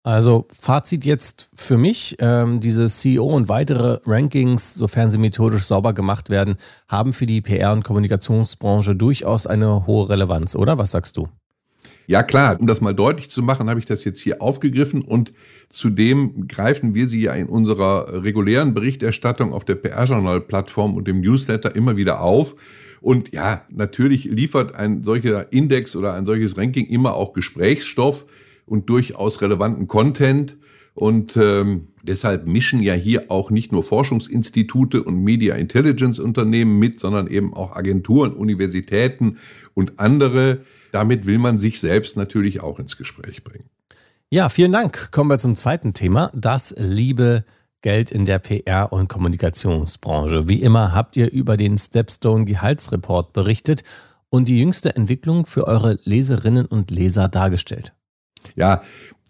Also 0.04 0.46
Fazit 0.50 1.04
jetzt 1.04 1.50
für 1.54 1.78
mich, 1.78 2.16
ähm, 2.18 2.58
diese 2.58 2.86
CEO 2.86 3.24
und 3.24 3.48
weitere 3.48 4.00
Rankings, 4.04 4.74
sofern 4.74 5.12
sie 5.12 5.18
methodisch 5.18 5.64
sauber 5.64 5.92
gemacht 5.92 6.28
werden, 6.28 6.56
haben 6.88 7.12
für 7.12 7.26
die 7.26 7.40
PR- 7.40 7.72
und 7.72 7.84
Kommunikationsbranche 7.84 8.96
durchaus 8.96 9.46
eine 9.46 9.86
hohe 9.86 10.08
Relevanz, 10.08 10.56
oder? 10.56 10.76
Was 10.76 10.90
sagst 10.90 11.16
du? 11.16 11.28
Ja 12.06 12.22
klar, 12.22 12.58
um 12.60 12.66
das 12.66 12.80
mal 12.80 12.94
deutlich 12.94 13.30
zu 13.30 13.42
machen, 13.42 13.70
habe 13.70 13.78
ich 13.78 13.86
das 13.86 14.04
jetzt 14.04 14.20
hier 14.20 14.42
aufgegriffen 14.42 15.02
und 15.02 15.32
zudem 15.68 16.48
greifen 16.48 16.94
wir 16.94 17.06
sie 17.06 17.22
ja 17.22 17.32
in 17.32 17.46
unserer 17.46 18.22
regulären 18.24 18.74
Berichterstattung 18.74 19.52
auf 19.52 19.64
der 19.64 19.76
PR-Journal-Plattform 19.76 20.96
und 20.96 21.08
im 21.08 21.20
Newsletter 21.20 21.74
immer 21.74 21.96
wieder 21.96 22.20
auf. 22.20 22.56
Und 23.00 23.32
ja, 23.32 23.64
natürlich 23.70 24.24
liefert 24.24 24.74
ein 24.74 25.02
solcher 25.02 25.52
Index 25.52 25.96
oder 25.96 26.14
ein 26.14 26.26
solches 26.26 26.56
Ranking 26.56 26.86
immer 26.86 27.14
auch 27.14 27.32
Gesprächsstoff 27.32 28.26
und 28.66 28.88
durchaus 28.88 29.40
relevanten 29.40 29.88
Content. 29.88 30.56
Und 30.94 31.36
ähm, 31.36 31.88
deshalb 32.02 32.46
mischen 32.46 32.82
ja 32.82 32.92
hier 32.92 33.30
auch 33.30 33.50
nicht 33.50 33.72
nur 33.72 33.82
Forschungsinstitute 33.82 35.02
und 35.02 35.22
Media 35.22 35.54
Intelligence 35.54 36.18
Unternehmen 36.18 36.78
mit, 36.78 36.98
sondern 36.98 37.26
eben 37.28 37.54
auch 37.54 37.74
Agenturen, 37.74 38.32
Universitäten 38.34 39.38
und 39.74 39.98
andere. 39.98 40.64
Damit 40.92 41.24
will 41.24 41.38
man 41.38 41.58
sich 41.58 41.80
selbst 41.80 42.16
natürlich 42.16 42.60
auch 42.60 42.78
ins 42.78 42.98
Gespräch 42.98 43.42
bringen. 43.42 43.64
Ja, 44.30 44.48
vielen 44.48 44.72
Dank. 44.72 45.12
Kommen 45.12 45.30
wir 45.30 45.38
zum 45.38 45.56
zweiten 45.56 45.94
Thema. 45.94 46.30
Das 46.34 46.74
liebe 46.78 47.44
Geld 47.82 48.10
in 48.10 48.24
der 48.24 48.38
PR- 48.38 48.92
und 48.92 49.08
Kommunikationsbranche. 49.08 50.48
Wie 50.48 50.62
immer 50.62 50.94
habt 50.94 51.16
ihr 51.16 51.30
über 51.30 51.56
den 51.56 51.76
Stepstone 51.76 52.44
Gehaltsreport 52.44 53.32
berichtet 53.32 53.82
und 54.30 54.48
die 54.48 54.58
jüngste 54.58 54.96
Entwicklung 54.96 55.46
für 55.46 55.66
eure 55.66 55.98
Leserinnen 56.04 56.64
und 56.64 56.90
Leser 56.90 57.28
dargestellt. 57.28 57.92
Ja, 58.54 58.82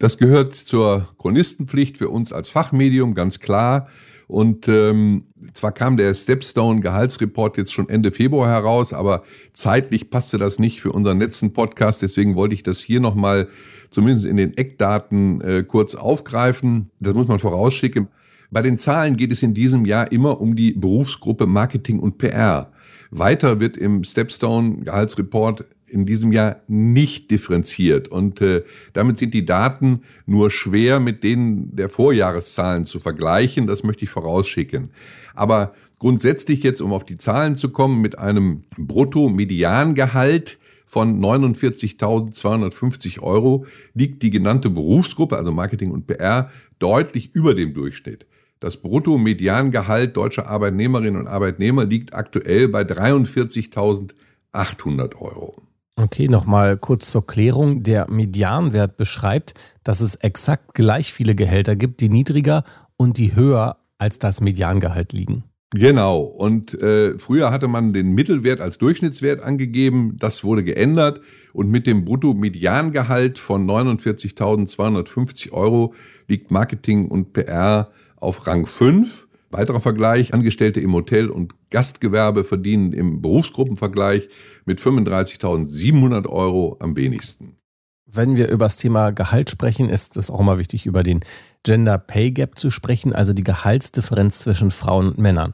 das 0.03 0.17
gehört 0.17 0.53
zur 0.53 1.07
Chronistenpflicht 1.17 1.97
für 1.97 2.09
uns 2.09 2.33
als 2.33 2.49
Fachmedium, 2.49 3.13
ganz 3.13 3.39
klar. 3.39 3.87
Und 4.27 4.67
ähm, 4.67 5.27
zwar 5.53 5.71
kam 5.71 5.95
der 5.95 6.13
Stepstone 6.13 6.81
Gehaltsreport 6.81 7.55
jetzt 7.55 7.71
schon 7.71 7.87
Ende 7.87 8.11
Februar 8.11 8.49
heraus, 8.49 8.91
aber 8.91 9.23
zeitlich 9.53 10.09
passte 10.09 10.37
das 10.37 10.59
nicht 10.59 10.81
für 10.81 10.91
unseren 10.91 11.19
letzten 11.19 11.53
Podcast. 11.53 12.01
Deswegen 12.01 12.35
wollte 12.35 12.53
ich 12.53 12.63
das 12.63 12.81
hier 12.81 12.99
nochmal 12.99 13.47
zumindest 13.91 14.25
in 14.25 14.35
den 14.35 14.57
Eckdaten 14.57 15.39
äh, 15.39 15.63
kurz 15.63 15.95
aufgreifen. 15.95 16.89
Das 16.99 17.13
muss 17.13 17.29
man 17.29 17.39
vorausschicken. 17.39 18.09
Bei 18.51 18.61
den 18.61 18.77
Zahlen 18.77 19.15
geht 19.15 19.31
es 19.31 19.41
in 19.41 19.53
diesem 19.53 19.85
Jahr 19.85 20.11
immer 20.11 20.41
um 20.41 20.57
die 20.57 20.73
Berufsgruppe 20.73 21.45
Marketing 21.45 21.99
und 21.99 22.17
PR. 22.17 22.73
Weiter 23.09 23.61
wird 23.61 23.77
im 23.77 24.03
Stepstone 24.03 24.79
Gehaltsreport 24.79 25.63
in 25.93 26.05
diesem 26.05 26.31
Jahr 26.31 26.61
nicht 26.67 27.31
differenziert. 27.31 28.07
Und 28.07 28.41
äh, 28.41 28.63
damit 28.93 29.17
sind 29.17 29.33
die 29.33 29.45
Daten 29.45 30.03
nur 30.25 30.51
schwer 30.51 30.99
mit 30.99 31.23
denen 31.23 31.75
der 31.75 31.89
Vorjahreszahlen 31.89 32.85
zu 32.85 32.99
vergleichen. 32.99 33.67
Das 33.67 33.83
möchte 33.83 34.05
ich 34.05 34.09
vorausschicken. 34.09 34.91
Aber 35.33 35.73
grundsätzlich 35.99 36.63
jetzt, 36.63 36.81
um 36.81 36.93
auf 36.93 37.05
die 37.05 37.17
Zahlen 37.17 37.55
zu 37.55 37.69
kommen, 37.69 38.01
mit 38.01 38.17
einem 38.19 38.63
Brutto-Mediangehalt 38.77 40.57
von 40.85 41.19
49.250 41.19 43.21
Euro 43.21 43.65
liegt 43.93 44.21
die 44.21 44.29
genannte 44.29 44.69
Berufsgruppe, 44.69 45.37
also 45.37 45.51
Marketing 45.51 45.91
und 45.91 46.07
PR, 46.07 46.51
deutlich 46.77 47.33
über 47.33 47.55
dem 47.55 47.73
Durchschnitt. 47.73 48.27
Das 48.59 48.77
Brutto-Mediangehalt 48.77 50.15
deutscher 50.15 50.47
Arbeitnehmerinnen 50.47 51.19
und 51.19 51.27
Arbeitnehmer 51.27 51.85
liegt 51.85 52.13
aktuell 52.13 52.67
bei 52.67 52.83
43.800 52.83 55.15
Euro. 55.17 55.62
Okay, 55.95 56.27
nochmal 56.27 56.77
kurz 56.77 57.11
zur 57.11 57.25
Klärung. 57.27 57.83
Der 57.83 58.09
Medianwert 58.09 58.97
beschreibt, 58.97 59.53
dass 59.83 60.01
es 60.01 60.15
exakt 60.15 60.73
gleich 60.73 61.13
viele 61.13 61.35
Gehälter 61.35 61.75
gibt, 61.75 62.01
die 62.01 62.09
niedriger 62.09 62.63
und 62.97 63.17
die 63.17 63.35
höher 63.35 63.77
als 63.97 64.19
das 64.19 64.41
Mediangehalt 64.41 65.13
liegen. 65.13 65.43
Genau. 65.73 66.19
Und 66.21 66.73
äh, 66.81 67.17
früher 67.17 67.51
hatte 67.51 67.67
man 67.67 67.93
den 67.93 68.13
Mittelwert 68.13 68.61
als 68.61 68.77
Durchschnittswert 68.77 69.41
angegeben. 69.41 70.17
Das 70.17 70.43
wurde 70.43 70.63
geändert. 70.63 71.21
Und 71.51 71.69
mit 71.69 71.87
dem 71.87 72.05
Brutto-Mediangehalt 72.05 73.39
von 73.39 73.67
49.250 73.67 75.51
Euro 75.51 75.93
liegt 76.27 76.51
Marketing 76.51 77.07
und 77.07 77.33
PR 77.33 77.91
auf 78.15 78.45
Rang 78.45 78.65
5. 78.65 79.27
Weiterer 79.53 79.79
Vergleich, 79.79 80.33
Angestellte 80.33 80.79
im 80.79 80.93
Hotel- 80.93 81.29
und 81.29 81.53
Gastgewerbe 81.69 82.43
verdienen 82.43 82.91
im 82.91 83.21
Berufsgruppenvergleich 83.21 84.29
mit 84.65 84.81
35.700 84.81 86.27
Euro 86.27 86.77
am 86.79 86.95
wenigsten. 86.95 87.57
Wenn 88.05 88.35
wir 88.35 88.49
über 88.49 88.65
das 88.65 88.75
Thema 88.75 89.11
Gehalt 89.11 89.49
sprechen, 89.49 89.89
ist 89.89 90.17
es 90.17 90.29
auch 90.29 90.41
mal 90.41 90.59
wichtig, 90.59 90.85
über 90.85 91.03
den 91.03 91.21
Gender 91.63 91.97
Pay 91.97 92.31
Gap 92.31 92.57
zu 92.57 92.71
sprechen, 92.71 93.13
also 93.13 93.33
die 93.33 93.43
Gehaltsdifferenz 93.43 94.39
zwischen 94.39 94.71
Frauen 94.71 95.07
und 95.09 95.17
Männern. 95.17 95.53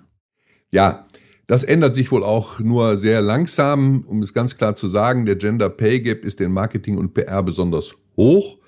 Ja, 0.72 1.06
das 1.48 1.64
ändert 1.64 1.96
sich 1.96 2.12
wohl 2.12 2.24
auch 2.24 2.60
nur 2.60 2.98
sehr 2.98 3.22
langsam. 3.22 4.06
Um 4.08 4.22
es 4.22 4.34
ganz 4.34 4.56
klar 4.56 4.76
zu 4.76 4.88
sagen, 4.88 5.26
der 5.26 5.36
Gender 5.36 5.70
Pay 5.70 6.02
Gap 6.02 6.24
ist 6.24 6.40
in 6.42 6.52
Marketing 6.52 6.98
und 6.98 7.14
PR 7.14 7.44
besonders 7.44 7.96
hoch. 8.16 8.59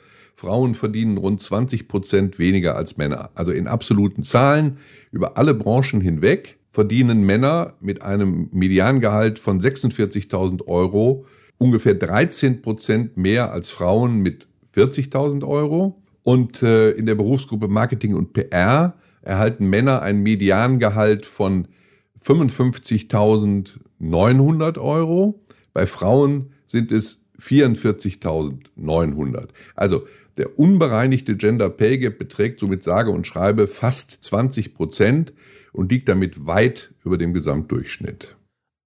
Frauen 0.42 0.74
verdienen 0.74 1.18
rund 1.18 1.40
20 1.40 1.88
Prozent 1.88 2.40
weniger 2.40 2.76
als 2.76 2.98
Männer. 2.98 3.30
Also 3.36 3.52
in 3.52 3.68
absoluten 3.68 4.24
Zahlen 4.24 4.78
über 5.12 5.38
alle 5.38 5.54
Branchen 5.54 6.02
hinweg 6.02 6.58
verdienen 6.72 7.24
Männer 7.24 7.76
mit 7.80 8.02
einem 8.02 8.50
Mediangehalt 8.52 9.38
von 9.38 9.62
46.000 9.62 10.66
Euro 10.66 11.28
ungefähr 11.60 11.94
13 11.94 12.64
Prozent 12.64 13.18
mehr 13.18 13.52
als 13.52 13.70
Frauen 13.70 14.22
mit 14.22 14.48
40.000 14.76 15.48
Euro. 15.48 16.02
Und 16.24 16.64
äh, 16.64 16.90
in 16.92 17.06
der 17.06 17.14
Berufsgruppe 17.14 17.68
Marketing 17.68 18.16
und 18.16 18.34
PR 18.34 18.96
erhalten 19.22 19.70
Männer 19.70 20.02
ein 20.02 20.24
Mediangehalt 20.24 21.28
von 21.28 21.68
55.900 22.26 24.80
Euro. 24.80 25.40
Bei 25.72 25.86
Frauen 25.86 26.54
sind 26.66 26.92
es 26.92 27.26
44.900. 27.40 29.50
Also 29.76 30.08
der 30.42 30.58
unbereinigte 30.58 31.38
Gender 31.38 31.70
Pay 31.70 32.00
Gap 32.00 32.18
beträgt 32.18 32.60
somit 32.60 32.82
sage 32.82 33.12
und 33.12 33.28
schreibe 33.28 33.68
fast 33.68 34.24
20 34.24 34.74
Prozent 34.74 35.34
und 35.72 35.92
liegt 35.92 36.10
damit 36.10 36.48
weit 36.48 36.96
über 37.06 37.20
dem 37.20 37.32
Gesamtdurchschnitt. 37.32 38.36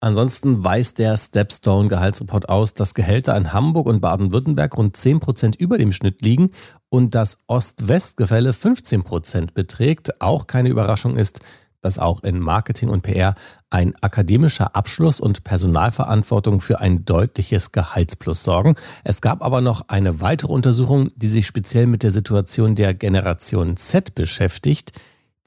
Ansonsten 0.02 0.66
weist 0.66 1.00
der 1.00 1.16
Stepstone 1.16 1.88
Gehaltsreport 1.88 2.50
aus, 2.50 2.74
dass 2.74 2.94
Gehälter 2.94 3.38
in 3.38 3.54
Hamburg 3.54 3.88
und 3.88 4.02
Baden-Württemberg 4.02 4.78
rund 4.78 4.98
10 4.98 5.22
Prozent 5.22 5.56
über 5.56 5.78
dem 5.78 5.94
Schnitt 5.94 6.22
liegen 6.22 6.52
und 6.90 7.16
das 7.16 7.46
Ost-West-Gefälle 7.48 8.52
15 8.52 9.04
Prozent 9.04 9.54
beträgt. 9.54 10.22
Auch 10.22 10.48
keine 10.48 10.68
Überraschung 10.68 11.16
ist, 11.16 11.40
dass 11.86 12.00
auch 12.00 12.24
in 12.24 12.40
Marketing 12.40 12.90
und 12.90 13.04
PR 13.04 13.36
ein 13.70 13.94
akademischer 14.02 14.76
Abschluss 14.76 15.20
und 15.20 15.44
Personalverantwortung 15.44 16.60
für 16.60 16.80
ein 16.80 17.06
deutliches 17.06 17.72
Gehaltsplus 17.72 18.44
sorgen. 18.44 18.76
Es 19.04 19.22
gab 19.22 19.44
aber 19.44 19.62
noch 19.62 19.88
eine 19.88 20.20
weitere 20.20 20.52
Untersuchung, 20.52 21.12
die 21.16 21.28
sich 21.28 21.46
speziell 21.46 21.86
mit 21.86 22.02
der 22.02 22.10
Situation 22.10 22.74
der 22.74 22.96
Generation 22.96 23.78
Z 23.78 24.16
beschäftigt. 24.16 24.94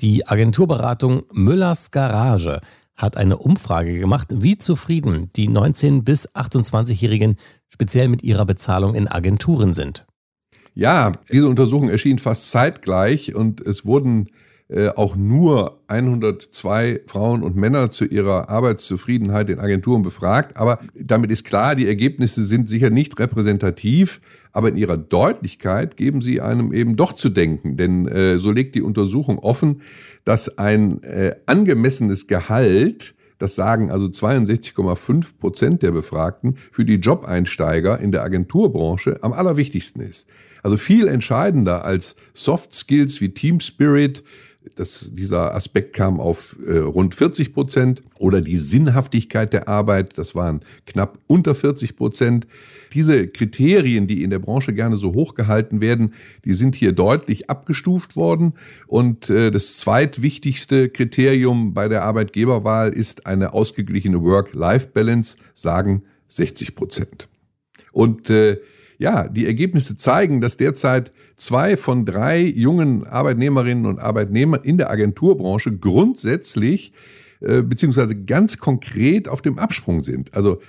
Die 0.01 0.29
Agenturberatung 0.29 1.24
Müllers 1.33 1.90
Garage 1.90 2.61
hat 2.94 3.16
eine 3.16 3.38
Umfrage 3.38 3.98
gemacht, 3.98 4.29
wie 4.33 4.59
zufrieden 4.59 5.31
die 5.35 5.48
19- 5.48 6.03
bis 6.03 6.35
28-Jährigen 6.37 7.37
speziell 7.68 8.07
mit 8.07 8.22
ihrer 8.22 8.46
Bezahlung 8.46 8.94
in 8.94 9.09
Agenturen 9.09 9.74
sind. 9.74 10.07
Ja, 10.74 11.11
diese 11.33 11.48
Untersuchung 11.48 11.88
erschien 11.88 12.20
fast 12.20 12.53
zeitgleich 12.53 13.35
und 13.35 13.61
es 13.61 13.85
wurden 13.85 14.29
äh, 14.68 14.88
auch 14.90 15.16
nur 15.16 15.81
102 15.88 17.00
Frauen 17.07 17.42
und 17.42 17.57
Männer 17.57 17.90
zu 17.90 18.04
ihrer 18.04 18.50
Arbeitszufriedenheit 18.50 19.48
in 19.48 19.61
Agenturen 19.61 20.02
befragt. 20.02 20.57
Aber 20.59 20.78
damit 20.94 21.31
ist 21.31 21.44
klar, 21.44 21.74
die 21.74 21.88
Ergebnisse 21.88 22.44
sind 22.44 22.68
sicher 22.68 22.90
nicht 22.90 23.18
repräsentativ, 23.18 24.20
aber 24.52 24.68
in 24.68 24.76
ihrer 24.76 24.98
Deutlichkeit 24.98 25.96
geben 25.96 26.20
sie 26.20 26.42
einem 26.42 26.72
eben 26.74 26.96
doch 26.96 27.14
zu 27.14 27.31
denken. 27.31 27.76
Denn 27.76 28.07
äh, 28.09 28.38
so 28.38 28.50
legt 28.50 28.74
die 28.74 28.83
Untersuchung 28.83 29.38
offen, 29.38 29.81
dass 30.24 30.59
ein 30.59 31.02
äh, 31.02 31.37
angemessenes 31.46 32.26
Gehalt 32.26 33.14
das 33.38 33.54
sagen 33.54 33.90
also 33.90 34.07
62,5 34.07 35.38
Prozent 35.38 35.83
der 35.83 35.92
Befragten 35.92 36.57
für 36.72 36.85
die 36.85 36.96
Jobeinsteiger 36.96 38.00
in 38.00 38.11
der 38.11 38.24
Agenturbranche 38.24 39.20
am 39.22 39.33
allerwichtigsten 39.33 40.02
ist. 40.02 40.28
Also 40.62 40.76
viel 40.76 41.07
entscheidender 41.07 41.85
als 41.85 42.16
Soft 42.35 42.74
Skills 42.74 43.20
wie 43.20 43.31
Team 43.31 43.61
Spirit, 43.61 44.24
das, 44.79 45.11
dieser 45.12 45.55
Aspekt 45.55 45.95
kam 45.95 46.21
auf 46.21 46.57
äh, 46.64 46.79
rund 46.79 47.14
40 47.14 47.53
Prozent 47.53 48.03
oder 48.19 48.41
die 48.41 48.57
Sinnhaftigkeit 48.57 49.53
der 49.53 49.69
Arbeit, 49.69 50.19
das 50.19 50.35
waren 50.35 50.61
knapp 50.87 51.19
unter 51.27 51.55
40 51.55 51.97
Prozent. 51.97 52.47
Diese 52.95 53.27
Kriterien, 53.29 54.07
die 54.07 54.23
in 54.23 54.31
der 54.31 54.38
Branche 54.38 54.73
gerne 54.73 54.97
so 54.97 55.12
hoch 55.14 55.35
gehalten 55.35 55.81
werden, 55.81 56.14
die 56.45 56.55
sind 56.55 56.75
hier 56.75 56.93
deutlich 56.93 57.51
abgestuft 57.51 58.17
worden. 58.17 58.55
Und 58.87 59.29
äh, 59.31 59.51
das 59.51 59.79
zweitwichtigste 59.79 60.88
Kriterium 60.88 61.75
bei 61.75 61.88
der 61.88 62.05
Arbeitgeberwahl 62.05 62.93
ist 62.93 63.27
eine 63.27 63.53
ausgeglichene 63.53 64.23
Work-Life-Balance, 64.23 65.38
sagen 65.55 66.05
60 66.29 66.77
Prozent. 66.77 67.29
Und 67.93 68.31
äh, 68.31 68.59
ja, 68.99 69.29
die 69.29 69.47
Ergebnisse 69.47 69.97
zeigen, 69.97 70.41
dass 70.41 70.57
derzeit 70.57 71.13
zwei 71.37 71.77
von 71.77 72.05
drei 72.05 72.41
jungen 72.41 73.07
Arbeitnehmerinnen 73.07 73.87
und 73.87 73.99
Arbeitnehmern 73.99 74.61
in 74.65 74.77
der 74.77 74.91
Agenturbranche 74.91 75.77
grundsätzlich 75.77 76.93
äh, 77.41 77.63
beziehungsweise 77.63 78.17
ganz 78.17 78.59
konkret 78.59 79.29
auf 79.29 79.41
dem 79.41 79.59
Absprung 79.59 80.03
sind. 80.03 80.35
Also 80.35 80.61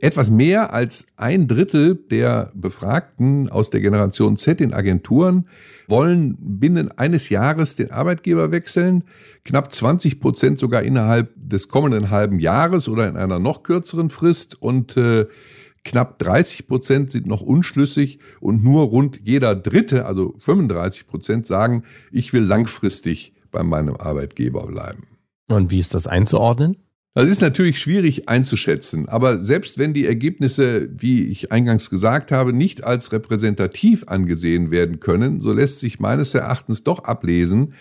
etwas 0.00 0.30
mehr 0.30 0.72
als 0.72 1.08
ein 1.16 1.48
Drittel 1.48 1.96
der 1.96 2.52
Befragten 2.54 3.48
aus 3.48 3.70
der 3.70 3.80
Generation 3.80 4.36
Z 4.36 4.60
in 4.60 4.72
Agenturen 4.72 5.48
wollen 5.88 6.36
binnen 6.38 6.96
eines 6.96 7.28
Jahres 7.28 7.74
den 7.74 7.90
Arbeitgeber 7.90 8.52
wechseln. 8.52 9.02
Knapp 9.44 9.72
20 9.72 10.20
Prozent 10.20 10.58
sogar 10.60 10.82
innerhalb 10.82 11.30
des 11.36 11.66
kommenden 11.66 12.10
halben 12.10 12.38
Jahres 12.38 12.88
oder 12.88 13.08
in 13.08 13.16
einer 13.16 13.40
noch 13.40 13.64
kürzeren 13.64 14.10
Frist 14.10 14.60
und 14.60 14.96
äh, 14.96 15.26
Knapp 15.86 16.18
30 16.18 16.66
Prozent 16.66 17.10
sind 17.10 17.26
noch 17.26 17.40
unschlüssig 17.40 18.18
und 18.40 18.62
nur 18.64 18.84
rund 18.84 19.20
jeder 19.22 19.54
Dritte, 19.54 20.04
also 20.04 20.34
35 20.38 21.06
Prozent, 21.06 21.46
sagen, 21.46 21.84
ich 22.10 22.32
will 22.32 22.42
langfristig 22.42 23.34
bei 23.52 23.62
meinem 23.62 23.96
Arbeitgeber 23.96 24.66
bleiben. 24.66 25.06
Und 25.48 25.70
wie 25.70 25.78
ist 25.78 25.94
das 25.94 26.06
einzuordnen? 26.06 26.76
Das 27.14 27.28
ist 27.28 27.40
natürlich 27.40 27.78
schwierig 27.78 28.28
einzuschätzen, 28.28 29.08
aber 29.08 29.42
selbst 29.42 29.78
wenn 29.78 29.94
die 29.94 30.06
Ergebnisse, 30.06 30.90
wie 30.98 31.24
ich 31.28 31.50
eingangs 31.50 31.88
gesagt 31.88 32.30
habe, 32.30 32.52
nicht 32.52 32.84
als 32.84 33.10
repräsentativ 33.12 34.04
angesehen 34.08 34.70
werden 34.70 35.00
können, 35.00 35.40
so 35.40 35.52
lässt 35.52 35.80
sich 35.80 35.98
meines 35.98 36.34
Erachtens 36.34 36.84
doch 36.84 37.04
ablesen, 37.04 37.72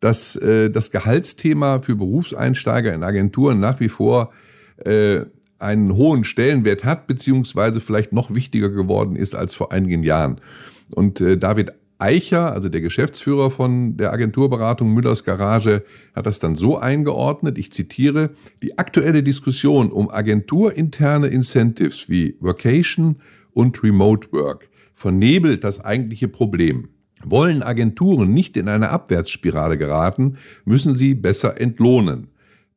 dass 0.00 0.36
äh, 0.36 0.68
das 0.68 0.90
Gehaltsthema 0.90 1.80
für 1.80 1.96
Berufseinsteiger 1.96 2.92
in 2.92 3.02
Agenturen 3.02 3.60
nach 3.60 3.80
wie 3.80 3.88
vor 3.88 4.32
äh, 4.84 5.22
einen 5.62 5.94
hohen 5.94 6.24
Stellenwert 6.24 6.84
hat, 6.84 7.06
beziehungsweise 7.06 7.80
vielleicht 7.80 8.12
noch 8.12 8.34
wichtiger 8.34 8.68
geworden 8.68 9.16
ist 9.16 9.34
als 9.34 9.54
vor 9.54 9.72
einigen 9.72 10.02
Jahren. 10.02 10.40
Und 10.90 11.20
äh, 11.20 11.38
David 11.38 11.72
Eicher, 12.02 12.52
also 12.52 12.68
der 12.68 12.80
Geschäftsführer 12.80 13.50
von 13.52 13.96
der 13.96 14.12
Agenturberatung 14.12 14.92
Müllers 14.92 15.22
Garage, 15.22 15.84
hat 16.14 16.26
das 16.26 16.40
dann 16.40 16.56
so 16.56 16.76
eingeordnet, 16.76 17.58
ich 17.58 17.72
zitiere, 17.72 18.30
die 18.60 18.76
aktuelle 18.76 19.22
Diskussion 19.22 19.92
um 19.92 20.10
agenturinterne 20.10 21.28
Incentives 21.28 22.08
wie 22.08 22.36
Workation 22.40 23.16
und 23.52 23.82
Remote 23.84 24.32
Work 24.32 24.68
vernebelt 24.94 25.62
das 25.62 25.84
eigentliche 25.84 26.26
Problem. 26.26 26.88
Wollen 27.24 27.62
Agenturen 27.62 28.32
nicht 28.34 28.56
in 28.56 28.68
eine 28.68 28.88
Abwärtsspirale 28.88 29.78
geraten, 29.78 30.38
müssen 30.64 30.94
sie 30.94 31.14
besser 31.14 31.60
entlohnen. 31.60 32.28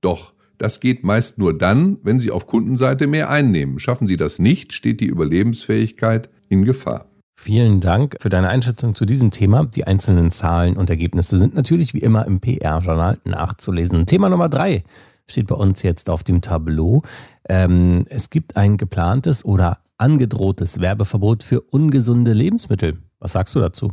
Doch 0.02 0.35
Das 0.58 0.80
geht 0.80 1.04
meist 1.04 1.38
nur 1.38 1.58
dann, 1.58 1.98
wenn 2.04 2.20
Sie 2.20 2.32
auf 2.32 2.48
Kundenseite 2.48 3.08
mehr 3.08 3.30
einnehmen. 3.30 3.80
Schaffen 3.80 4.08
Sie 4.08 4.18
das 4.18 4.40
nicht, 4.40 4.74
steht 4.74 5.00
die 5.02 5.08
Überlebensfähigkeit 5.08 6.30
in 6.50 6.64
Gefahr. 6.64 7.06
Vielen 7.38 7.82
Dank 7.82 8.16
für 8.22 8.30
deine 8.30 8.48
Einschätzung 8.48 8.96
zu 8.96 9.06
diesem 9.06 9.30
Thema. 9.30 9.66
Die 9.66 9.86
einzelnen 9.86 10.32
Zahlen 10.32 10.78
und 10.78 10.90
Ergebnisse 10.90 11.38
sind 11.38 11.54
natürlich 11.54 11.94
wie 11.94 12.00
immer 12.00 12.26
im 12.26 12.40
PR-Journal 12.40 13.20
nachzulesen. 13.26 14.06
Thema 14.06 14.30
Nummer 14.30 14.48
drei 14.48 14.84
steht 15.28 15.48
bei 15.48 15.56
uns 15.56 15.84
jetzt 15.84 16.10
auf 16.10 16.24
dem 16.24 16.42
Tableau. 16.42 17.02
Ähm, 17.50 18.06
es 18.10 18.30
gibt 18.30 18.56
ein 18.56 18.78
geplantes 18.78 19.44
oder 19.44 19.80
angedrohtes 19.98 20.80
Werbeverbot 20.80 21.44
für 21.44 21.62
ungesunde 21.62 22.32
Lebensmittel. 22.32 23.00
Was 23.20 23.34
sagst 23.34 23.54
du 23.56 23.60
dazu? 23.60 23.92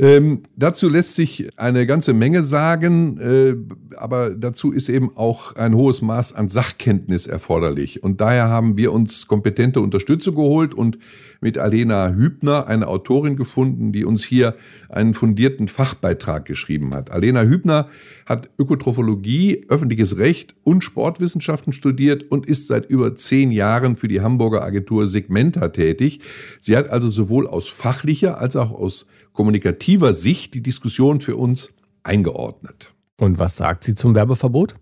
Ähm, 0.00 0.38
dazu 0.56 0.88
lässt 0.88 1.14
sich 1.14 1.50
eine 1.58 1.86
ganze 1.86 2.14
Menge 2.14 2.42
sagen, 2.42 3.18
äh, 3.18 3.54
aber 3.98 4.30
dazu 4.30 4.72
ist 4.72 4.88
eben 4.88 5.14
auch 5.14 5.56
ein 5.56 5.74
hohes 5.74 6.00
Maß 6.00 6.32
an 6.32 6.48
Sachkenntnis 6.48 7.26
erforderlich. 7.26 8.02
Und 8.02 8.22
daher 8.22 8.48
haben 8.48 8.78
wir 8.78 8.94
uns 8.94 9.26
kompetente 9.26 9.82
Unterstützung 9.82 10.36
geholt 10.36 10.72
und 10.72 10.98
mit 11.42 11.58
Alena 11.58 12.14
Hübner 12.14 12.66
eine 12.66 12.88
Autorin 12.88 13.36
gefunden, 13.36 13.92
die 13.92 14.06
uns 14.06 14.24
hier 14.24 14.54
einen 14.88 15.12
fundierten 15.12 15.68
Fachbeitrag 15.68 16.46
geschrieben 16.46 16.94
hat. 16.94 17.10
Alena 17.10 17.42
Hübner 17.42 17.88
hat 18.24 18.48
Ökotrophologie, 18.58 19.66
öffentliches 19.68 20.16
Recht 20.16 20.54
und 20.64 20.82
Sportwissenschaften 20.82 21.74
studiert 21.74 22.30
und 22.30 22.46
ist 22.46 22.68
seit 22.68 22.88
über 22.88 23.14
zehn 23.16 23.50
Jahren 23.50 23.96
für 23.96 24.08
die 24.08 24.22
Hamburger 24.22 24.62
Agentur 24.62 25.06
Segmenta 25.06 25.68
tätig. 25.68 26.20
Sie 26.58 26.76
hat 26.76 26.88
also 26.88 27.10
sowohl 27.10 27.46
aus 27.46 27.68
fachlicher 27.68 28.38
als 28.38 28.56
auch 28.56 28.70
aus 28.70 29.06
kommunikativer 29.32 30.14
Sicht 30.14 30.54
die 30.54 30.62
Diskussion 30.62 31.20
für 31.20 31.36
uns 31.36 31.72
eingeordnet. 32.02 32.92
Und 33.18 33.38
was 33.38 33.56
sagt 33.56 33.84
sie 33.84 33.94
zum 33.94 34.14
Werbeverbot? 34.14 34.74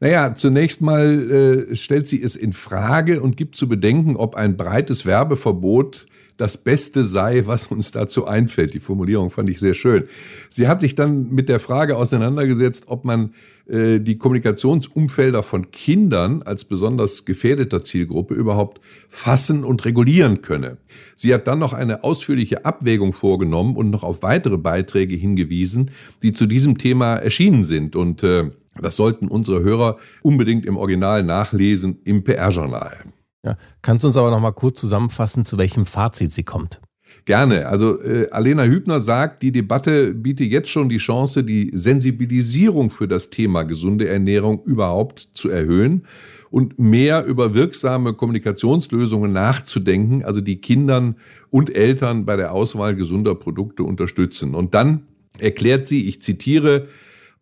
Naja, 0.00 0.34
zunächst 0.34 0.80
mal 0.80 1.68
äh, 1.70 1.76
stellt 1.76 2.06
sie 2.06 2.22
es 2.22 2.36
in 2.36 2.52
Frage 2.52 3.20
und 3.20 3.36
gibt 3.36 3.56
zu 3.56 3.68
bedenken, 3.68 4.16
ob 4.16 4.36
ein 4.36 4.56
breites 4.56 5.06
Werbeverbot 5.06 6.06
das 6.36 6.56
Beste 6.56 7.02
sei, 7.02 7.46
was 7.46 7.66
uns 7.66 7.90
dazu 7.90 8.26
einfällt. 8.26 8.72
Die 8.72 8.80
Formulierung 8.80 9.30
fand 9.30 9.50
ich 9.50 9.58
sehr 9.58 9.74
schön. 9.74 10.04
Sie 10.48 10.68
hat 10.68 10.80
sich 10.80 10.94
dann 10.94 11.34
mit 11.34 11.48
der 11.48 11.58
Frage 11.58 11.96
auseinandergesetzt, 11.96 12.84
ob 12.86 13.04
man 13.04 13.34
äh, 13.68 14.00
die 14.00 14.16
Kommunikationsumfelder 14.16 15.42
von 15.42 15.70
Kindern 15.70 16.42
als 16.42 16.64
besonders 16.64 17.24
gefährdeter 17.26 17.84
Zielgruppe 17.84 18.34
überhaupt 18.34 18.80
fassen 19.08 19.62
und 19.62 19.84
regulieren 19.84 20.40
könne. 20.40 20.78
Sie 21.16 21.34
hat 21.34 21.46
dann 21.46 21.58
noch 21.58 21.74
eine 21.74 22.02
ausführliche 22.02 22.64
Abwägung 22.64 23.12
vorgenommen 23.12 23.76
und 23.76 23.90
noch 23.90 24.04
auf 24.04 24.22
weitere 24.22 24.56
Beiträge 24.56 25.16
hingewiesen, 25.16 25.90
die 26.22 26.32
zu 26.32 26.46
diesem 26.46 26.78
Thema 26.78 27.16
erschienen 27.16 27.64
sind. 27.64 27.94
Und 27.94 28.22
äh, 28.22 28.50
das 28.80 28.96
sollten 28.96 29.28
unsere 29.28 29.62
Hörer 29.62 29.98
unbedingt 30.22 30.64
im 30.64 30.76
Original 30.76 31.22
nachlesen 31.22 32.00
im 32.04 32.24
PR-Journal. 32.24 32.96
Ja. 33.44 33.56
Kannst 33.82 34.04
du 34.04 34.08
uns 34.08 34.16
aber 34.16 34.30
noch 34.30 34.40
mal 34.40 34.52
kurz 34.52 34.80
zusammenfassen, 34.80 35.44
zu 35.44 35.58
welchem 35.58 35.84
Fazit 35.84 36.32
sie 36.32 36.44
kommt? 36.44 36.80
Gerne. 37.28 37.66
Also 37.66 38.00
äh, 38.00 38.30
Alena 38.30 38.64
Hübner 38.64 39.00
sagt, 39.00 39.42
die 39.42 39.52
Debatte 39.52 40.14
biete 40.14 40.44
jetzt 40.44 40.70
schon 40.70 40.88
die 40.88 40.96
Chance, 40.96 41.44
die 41.44 41.70
Sensibilisierung 41.74 42.88
für 42.88 43.06
das 43.06 43.28
Thema 43.28 43.64
gesunde 43.64 44.08
Ernährung 44.08 44.62
überhaupt 44.64 45.28
zu 45.34 45.50
erhöhen 45.50 46.06
und 46.48 46.78
mehr 46.78 47.26
über 47.26 47.52
wirksame 47.52 48.14
Kommunikationslösungen 48.14 49.30
nachzudenken, 49.30 50.24
also 50.24 50.40
die 50.40 50.62
Kindern 50.62 51.16
und 51.50 51.68
Eltern 51.76 52.24
bei 52.24 52.36
der 52.36 52.52
Auswahl 52.52 52.94
gesunder 52.94 53.34
Produkte 53.34 53.82
unterstützen. 53.82 54.54
Und 54.54 54.72
dann 54.72 55.02
erklärt 55.38 55.86
sie, 55.86 56.08
ich 56.08 56.22
zitiere, 56.22 56.88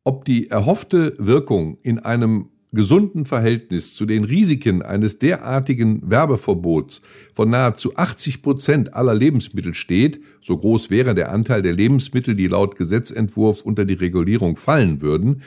ob 0.03 0.25
die 0.25 0.51
erhoffte 0.51 1.15
Wirkung 1.21 1.79
in 1.83 2.01
einem 2.01 2.49
gesunden 2.73 3.25
Verhältnis 3.25 3.95
zu 3.95 4.07
den 4.07 4.25
Risiken 4.25 4.83
eines 4.83 5.19
derartigen 5.19 6.03
Werbeverbots 6.11 7.03
von 7.35 7.51
nahezu 7.51 7.97
80 7.97 8.43
Prozent 8.43 8.95
aller 8.95 9.15
Lebensmittel 9.15 9.75
steht, 9.75 10.21
so 10.41 10.57
groß 10.57 10.91
wäre 10.91 11.15
der 11.15 11.33
Anteil 11.33 11.63
der 11.63 11.73
Lebensmittel, 11.73 12.35
die 12.35 12.49
laut 12.49 12.77
Gesetzentwurf 12.77 13.63
unter 13.63 13.85
die 13.85 13.95
Regulierung 13.95 14.57
fallen 14.57 15.01
würden, 15.01 15.43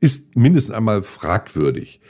ist 0.00 0.36
mindestens 0.36 0.74
einmal 0.74 1.02
fragwürdig. 1.02 2.00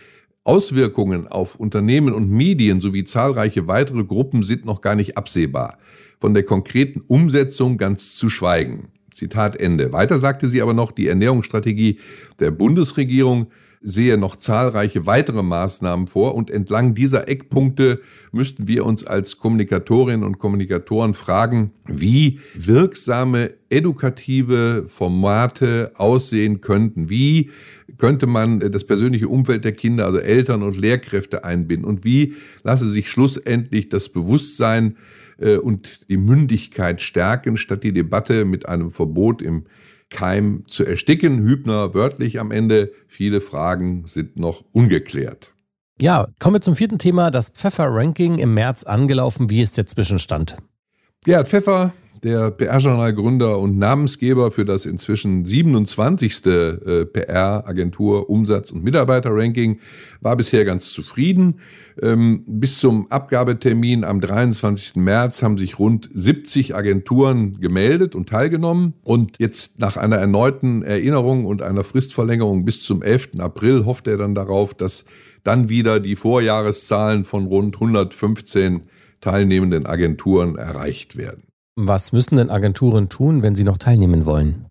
Auswirkungen 0.44 1.28
auf 1.28 1.56
Unternehmen 1.56 2.14
und 2.14 2.30
Medien 2.30 2.80
sowie 2.80 3.04
zahlreiche 3.04 3.68
weitere 3.68 4.04
Gruppen 4.04 4.42
sind 4.42 4.64
noch 4.64 4.80
gar 4.80 4.96
nicht 4.96 5.16
absehbar. 5.16 5.78
Von 6.18 6.34
der 6.34 6.42
konkreten 6.42 7.00
Umsetzung 7.00 7.78
ganz 7.78 8.14
zu 8.14 8.28
schweigen. 8.28 8.88
Zitat 9.12 9.60
Ende. 9.60 9.92
Weiter 9.92 10.18
sagte 10.18 10.48
sie 10.48 10.62
aber 10.62 10.74
noch, 10.74 10.90
die 10.90 11.06
Ernährungsstrategie 11.06 11.98
der 12.40 12.50
Bundesregierung 12.50 13.48
sehe 13.82 14.16
noch 14.16 14.36
zahlreiche 14.36 15.06
weitere 15.06 15.42
Maßnahmen 15.42 16.06
vor 16.06 16.34
und 16.34 16.50
entlang 16.50 16.94
dieser 16.94 17.28
Eckpunkte 17.28 18.00
müssten 18.30 18.68
wir 18.68 18.86
uns 18.86 19.04
als 19.04 19.38
Kommunikatorinnen 19.38 20.24
und 20.24 20.38
Kommunikatoren 20.38 21.14
fragen, 21.14 21.72
wie 21.86 22.40
wirksame 22.54 23.54
edukative 23.70 24.84
Formate 24.86 25.92
aussehen 25.96 26.60
könnten, 26.60 27.10
wie 27.10 27.50
könnte 27.98 28.26
man 28.26 28.60
das 28.60 28.84
persönliche 28.84 29.28
Umfeld 29.28 29.64
der 29.64 29.72
Kinder, 29.72 30.06
also 30.06 30.18
Eltern 30.18 30.62
und 30.62 30.80
Lehrkräfte 30.80 31.44
einbinden? 31.44 31.84
Und 31.84 32.04
wie 32.04 32.34
lasse 32.62 32.88
sich 32.88 33.10
schlussendlich 33.10 33.88
das 33.88 34.08
Bewusstsein 34.08 34.96
äh, 35.38 35.56
und 35.56 36.08
die 36.08 36.16
Mündigkeit 36.16 37.00
stärken, 37.00 37.56
statt 37.56 37.82
die 37.82 37.92
Debatte 37.92 38.44
mit 38.44 38.66
einem 38.66 38.90
Verbot 38.90 39.42
im 39.42 39.64
Keim 40.12 40.64
zu 40.68 40.84
ersticken. 40.84 41.42
Hübner 41.42 41.94
wörtlich 41.94 42.38
am 42.38 42.52
Ende. 42.52 42.92
Viele 43.08 43.40
Fragen 43.40 44.06
sind 44.06 44.36
noch 44.36 44.64
ungeklärt. 44.72 45.52
Ja, 46.00 46.28
kommen 46.38 46.56
wir 46.56 46.60
zum 46.60 46.76
vierten 46.76 46.98
Thema. 46.98 47.30
Das 47.30 47.50
Pfeffer-Ranking 47.50 48.38
im 48.38 48.54
März 48.54 48.84
angelaufen. 48.84 49.50
Wie 49.50 49.62
ist 49.62 49.76
der 49.78 49.86
Zwischenstand? 49.86 50.56
Gerhard 51.24 51.48
Pfeffer, 51.48 51.92
der 52.22 52.52
PR-Journal-Gründer 52.52 53.58
und 53.58 53.78
Namensgeber 53.78 54.52
für 54.52 54.64
das 54.64 54.86
inzwischen 54.86 55.44
27. 55.44 56.46
Äh, 56.46 57.06
PR-Agentur 57.06 58.30
Umsatz- 58.30 58.70
und 58.70 58.84
Mitarbeiter-Ranking, 58.84 59.80
war 60.20 60.36
bisher 60.36 60.64
ganz 60.64 60.92
zufrieden. 60.92 61.56
Ähm, 62.00 62.44
bis 62.46 62.78
zum 62.78 63.10
Abgabetermin 63.10 64.04
am 64.04 64.20
23. 64.20 64.96
März 64.96 65.42
haben 65.42 65.58
sich 65.58 65.80
rund 65.80 66.08
70 66.12 66.76
Agenturen 66.76 67.60
gemeldet 67.60 68.14
und 68.14 68.28
teilgenommen. 68.28 68.94
Und 69.02 69.38
jetzt 69.38 69.80
nach 69.80 69.96
einer 69.96 70.16
erneuten 70.16 70.82
Erinnerung 70.82 71.44
und 71.44 71.60
einer 71.60 71.82
Fristverlängerung 71.82 72.64
bis 72.64 72.84
zum 72.84 73.02
11. 73.02 73.40
April 73.40 73.84
hofft 73.84 74.06
er 74.06 74.16
dann 74.16 74.36
darauf, 74.36 74.74
dass 74.74 75.06
dann 75.42 75.68
wieder 75.68 75.98
die 75.98 76.14
Vorjahreszahlen 76.14 77.24
von 77.24 77.46
rund 77.46 77.74
115 77.76 78.82
teilnehmenden 79.20 79.86
Agenturen 79.86 80.56
erreicht 80.56 81.16
werden. 81.16 81.51
Was 81.76 82.12
müssen 82.12 82.36
denn 82.36 82.50
Agenturen 82.50 83.08
tun, 83.08 83.42
wenn 83.42 83.54
sie 83.54 83.64
noch 83.64 83.78
teilnehmen 83.78 84.26
wollen? 84.26 84.66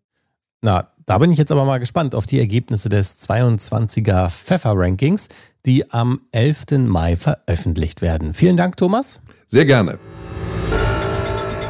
Na, 0.63 0.89
da 1.05 1.19
bin 1.19 1.33
ich 1.33 1.39
jetzt 1.39 1.53
aber 1.53 1.65
mal 1.65 1.79
gespannt 1.79 2.15
auf 2.15 2.25
die 2.25 2.39
Ergebnisse 2.39 2.89
des 2.89 3.29
22er 3.29 4.31
Pfeffer-Rankings, 4.31 5.29
die 5.67 5.91
am 5.91 6.21
11. 6.31 6.87
Mai 6.87 7.17
veröffentlicht 7.17 8.01
werden. 8.01 8.33
Vielen 8.33 8.57
Dank, 8.57 8.77
Thomas. 8.77 9.21
Sehr 9.49 9.67
gerne. 9.67 9.99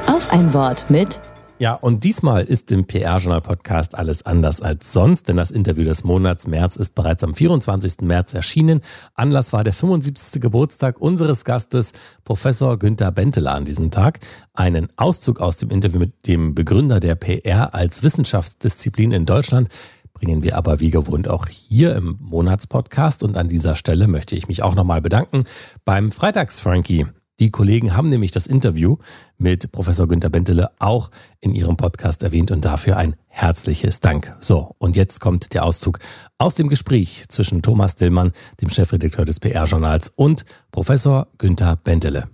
Auf 0.06 0.30
ein 0.30 0.52
Wort 0.52 0.90
mit 0.90 1.18
Ja, 1.58 1.74
und 1.74 2.02
diesmal 2.02 2.42
ist 2.42 2.72
im 2.72 2.86
PR-Journal-Podcast 2.86 3.96
alles 3.96 4.26
anders 4.26 4.62
als 4.62 4.92
sonst, 4.92 5.28
denn 5.28 5.36
das 5.36 5.52
Interview 5.52 5.84
des 5.84 6.02
Monats 6.02 6.48
März 6.48 6.76
ist 6.76 6.96
bereits 6.96 7.22
am 7.22 7.34
24. 7.34 8.00
März 8.00 8.34
erschienen. 8.34 8.80
Anlass 9.14 9.52
war 9.52 9.62
der 9.62 9.72
75. 9.72 10.40
Geburtstag 10.40 11.00
unseres 11.00 11.44
Gastes, 11.44 11.92
Professor 12.24 12.78
Günther 12.78 13.12
Benteler, 13.12 13.54
an 13.54 13.64
diesem 13.64 13.92
Tag. 13.92 14.18
Einen 14.54 14.88
Auszug 14.96 15.40
aus 15.40 15.56
dem 15.56 15.70
Interview 15.70 16.00
mit 16.00 16.26
dem 16.26 16.54
Begründer 16.56 16.98
der 16.98 17.14
PR 17.14 17.74
als 17.74 18.02
Wissenschaftsdisziplin 18.02 19.12
in 19.12 19.24
Deutschland 19.24 19.68
bringen 20.14 20.42
wir 20.42 20.56
aber 20.56 20.78
wie 20.80 20.90
gewohnt 20.90 21.28
auch 21.28 21.48
hier 21.48 21.96
im 21.96 22.16
Monatspodcast. 22.20 23.22
Und 23.22 23.36
an 23.36 23.48
dieser 23.48 23.76
Stelle 23.76 24.08
möchte 24.08 24.36
ich 24.36 24.46
mich 24.46 24.62
auch 24.62 24.74
nochmal 24.74 25.00
bedanken 25.00 25.44
beim 25.84 26.12
Freitags-Frankie. 26.12 27.06
Die 27.40 27.50
Kollegen 27.50 27.96
haben 27.96 28.08
nämlich 28.08 28.30
das 28.30 28.46
Interview 28.46 28.98
mit 29.38 29.72
Professor 29.72 30.06
Günter 30.06 30.28
Bentele 30.28 30.70
auch 30.78 31.10
in 31.40 31.54
ihrem 31.54 31.76
Podcast 31.76 32.22
erwähnt 32.22 32.50
und 32.50 32.64
dafür 32.64 32.96
ein 32.96 33.16
herzliches 33.28 34.00
Dank. 34.00 34.36
So, 34.40 34.74
und 34.78 34.96
jetzt 34.96 35.20
kommt 35.20 35.54
der 35.54 35.64
Auszug 35.64 35.98
aus 36.38 36.54
dem 36.54 36.68
Gespräch 36.68 37.24
zwischen 37.28 37.62
Thomas 37.62 37.96
Dillmann, 37.96 38.32
dem 38.60 38.68
Chefredakteur 38.68 39.24
des 39.24 39.40
PR-Journals, 39.40 40.12
und 40.14 40.44
Professor 40.70 41.26
Günter 41.38 41.76
Bentele. 41.76 42.28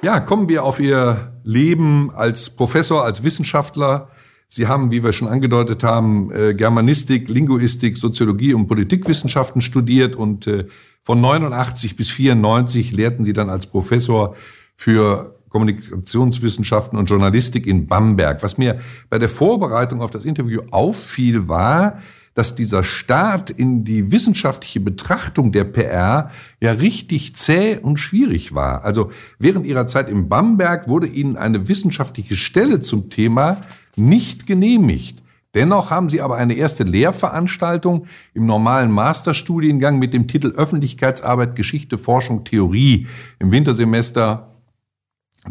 Ja, 0.00 0.20
kommen 0.20 0.48
wir 0.48 0.64
auf 0.64 0.80
Ihr 0.80 1.32
Leben 1.44 2.10
als 2.14 2.50
Professor, 2.50 3.04
als 3.04 3.22
Wissenschaftler. 3.22 4.08
Sie 4.50 4.66
haben, 4.66 4.90
wie 4.90 5.04
wir 5.04 5.12
schon 5.12 5.28
angedeutet 5.28 5.84
haben, 5.84 6.32
äh, 6.32 6.54
Germanistik, 6.54 7.28
Linguistik, 7.28 7.98
Soziologie 7.98 8.54
und 8.54 8.66
Politikwissenschaften 8.66 9.60
studiert 9.60 10.16
und 10.16 10.46
äh, 10.46 10.64
von 11.02 11.20
89 11.20 11.96
bis 11.96 12.08
94 12.08 12.92
lehrten 12.92 13.24
sie 13.24 13.34
dann 13.34 13.50
als 13.50 13.66
Professor 13.66 14.34
für 14.74 15.34
Kommunikationswissenschaften 15.50 16.98
und 16.98 17.10
Journalistik 17.10 17.66
in 17.66 17.86
Bamberg. 17.86 18.42
Was 18.42 18.56
mir 18.56 18.80
bei 19.10 19.18
der 19.18 19.28
Vorbereitung 19.28 20.00
auf 20.00 20.10
das 20.10 20.24
Interview 20.24 20.62
auffiel, 20.70 21.48
war, 21.48 22.00
dass 22.38 22.54
dieser 22.54 22.84
Start 22.84 23.50
in 23.50 23.82
die 23.82 24.12
wissenschaftliche 24.12 24.78
Betrachtung 24.78 25.50
der 25.50 25.64
PR 25.64 26.30
ja 26.60 26.70
richtig 26.70 27.34
zäh 27.34 27.78
und 27.78 27.96
schwierig 27.96 28.54
war. 28.54 28.84
Also 28.84 29.10
während 29.40 29.66
ihrer 29.66 29.88
Zeit 29.88 30.08
in 30.08 30.28
Bamberg 30.28 30.86
wurde 30.86 31.08
ihnen 31.08 31.36
eine 31.36 31.66
wissenschaftliche 31.66 32.36
Stelle 32.36 32.80
zum 32.80 33.10
Thema 33.10 33.56
nicht 33.96 34.46
genehmigt. 34.46 35.20
Dennoch 35.54 35.90
haben 35.90 36.08
sie 36.08 36.20
aber 36.20 36.36
eine 36.36 36.54
erste 36.54 36.84
Lehrveranstaltung 36.84 38.06
im 38.34 38.46
normalen 38.46 38.92
Masterstudiengang 38.92 39.98
mit 39.98 40.14
dem 40.14 40.28
Titel 40.28 40.52
Öffentlichkeitsarbeit, 40.56 41.56
Geschichte, 41.56 41.98
Forschung, 41.98 42.44
Theorie 42.44 43.08
im 43.40 43.50
Wintersemester 43.50 44.47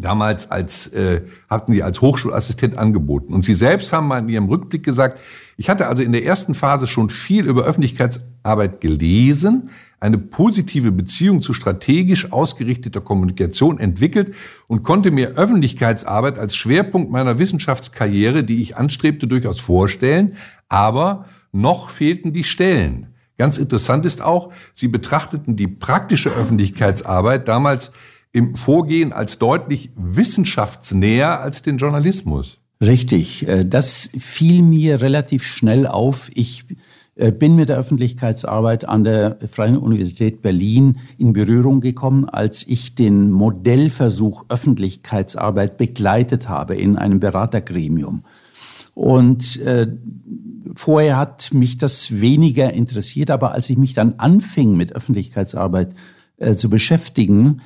damals 0.00 0.50
als 0.50 0.88
äh, 0.88 1.22
hatten 1.48 1.72
sie 1.72 1.82
als 1.82 2.00
Hochschulassistent 2.00 2.76
angeboten. 2.76 3.32
Und 3.32 3.44
sie 3.44 3.54
selbst 3.54 3.92
haben 3.92 4.08
mal 4.08 4.18
in 4.18 4.28
ihrem 4.28 4.46
Rückblick 4.46 4.82
gesagt, 4.82 5.20
ich 5.56 5.68
hatte 5.68 5.86
also 5.86 6.02
in 6.02 6.12
der 6.12 6.24
ersten 6.24 6.54
Phase 6.54 6.86
schon 6.86 7.10
viel 7.10 7.46
über 7.46 7.64
Öffentlichkeitsarbeit 7.64 8.80
gelesen, 8.80 9.70
eine 10.00 10.18
positive 10.18 10.92
Beziehung 10.92 11.42
zu 11.42 11.52
strategisch 11.52 12.30
ausgerichteter 12.30 13.00
Kommunikation 13.00 13.80
entwickelt 13.80 14.34
und 14.68 14.84
konnte 14.84 15.10
mir 15.10 15.30
Öffentlichkeitsarbeit 15.30 16.38
als 16.38 16.54
Schwerpunkt 16.54 17.10
meiner 17.10 17.38
Wissenschaftskarriere, 17.38 18.44
die 18.44 18.62
ich 18.62 18.76
anstrebte, 18.76 19.26
durchaus 19.26 19.58
vorstellen, 19.58 20.36
aber 20.68 21.24
noch 21.50 21.90
fehlten 21.90 22.32
die 22.32 22.44
Stellen. 22.44 23.08
Ganz 23.38 23.58
interessant 23.58 24.04
ist 24.04 24.22
auch, 24.22 24.52
sie 24.74 24.88
betrachteten 24.88 25.56
die 25.56 25.68
praktische 25.68 26.30
Öffentlichkeitsarbeit 26.30 27.48
damals 27.48 27.92
im 28.38 28.54
Vorgehen 28.54 29.12
als 29.12 29.38
deutlich 29.38 29.90
wissenschaftsnäher 29.96 31.40
als 31.40 31.62
den 31.62 31.76
Journalismus. 31.76 32.60
Richtig, 32.80 33.46
äh, 33.48 33.64
das 33.64 34.10
fiel 34.16 34.62
mir 34.62 35.00
relativ 35.02 35.42
schnell 35.42 35.86
auf. 35.86 36.30
Ich 36.34 36.64
äh, 37.16 37.32
bin 37.32 37.56
mit 37.56 37.68
der 37.68 37.78
Öffentlichkeitsarbeit 37.78 38.88
an 38.88 39.02
der 39.02 39.38
Freien 39.50 39.76
Universität 39.76 40.40
Berlin 40.40 40.98
in 41.18 41.32
Berührung 41.32 41.80
gekommen, 41.80 42.28
als 42.28 42.64
ich 42.66 42.94
den 42.94 43.32
Modellversuch 43.32 44.44
Öffentlichkeitsarbeit 44.48 45.76
begleitet 45.76 46.48
habe 46.48 46.76
in 46.76 46.96
einem 46.96 47.18
Beratergremium. 47.18 48.22
Und 48.94 49.60
äh, 49.62 49.88
vorher 50.76 51.16
hat 51.16 51.52
mich 51.52 51.78
das 51.78 52.20
weniger 52.20 52.72
interessiert, 52.72 53.32
aber 53.32 53.52
als 53.52 53.68
ich 53.68 53.78
mich 53.78 53.94
dann 53.94 54.14
anfing 54.18 54.76
mit 54.76 54.94
Öffentlichkeitsarbeit 54.94 55.94
äh, 56.36 56.54
zu 56.54 56.70
beschäftigen, 56.70 57.60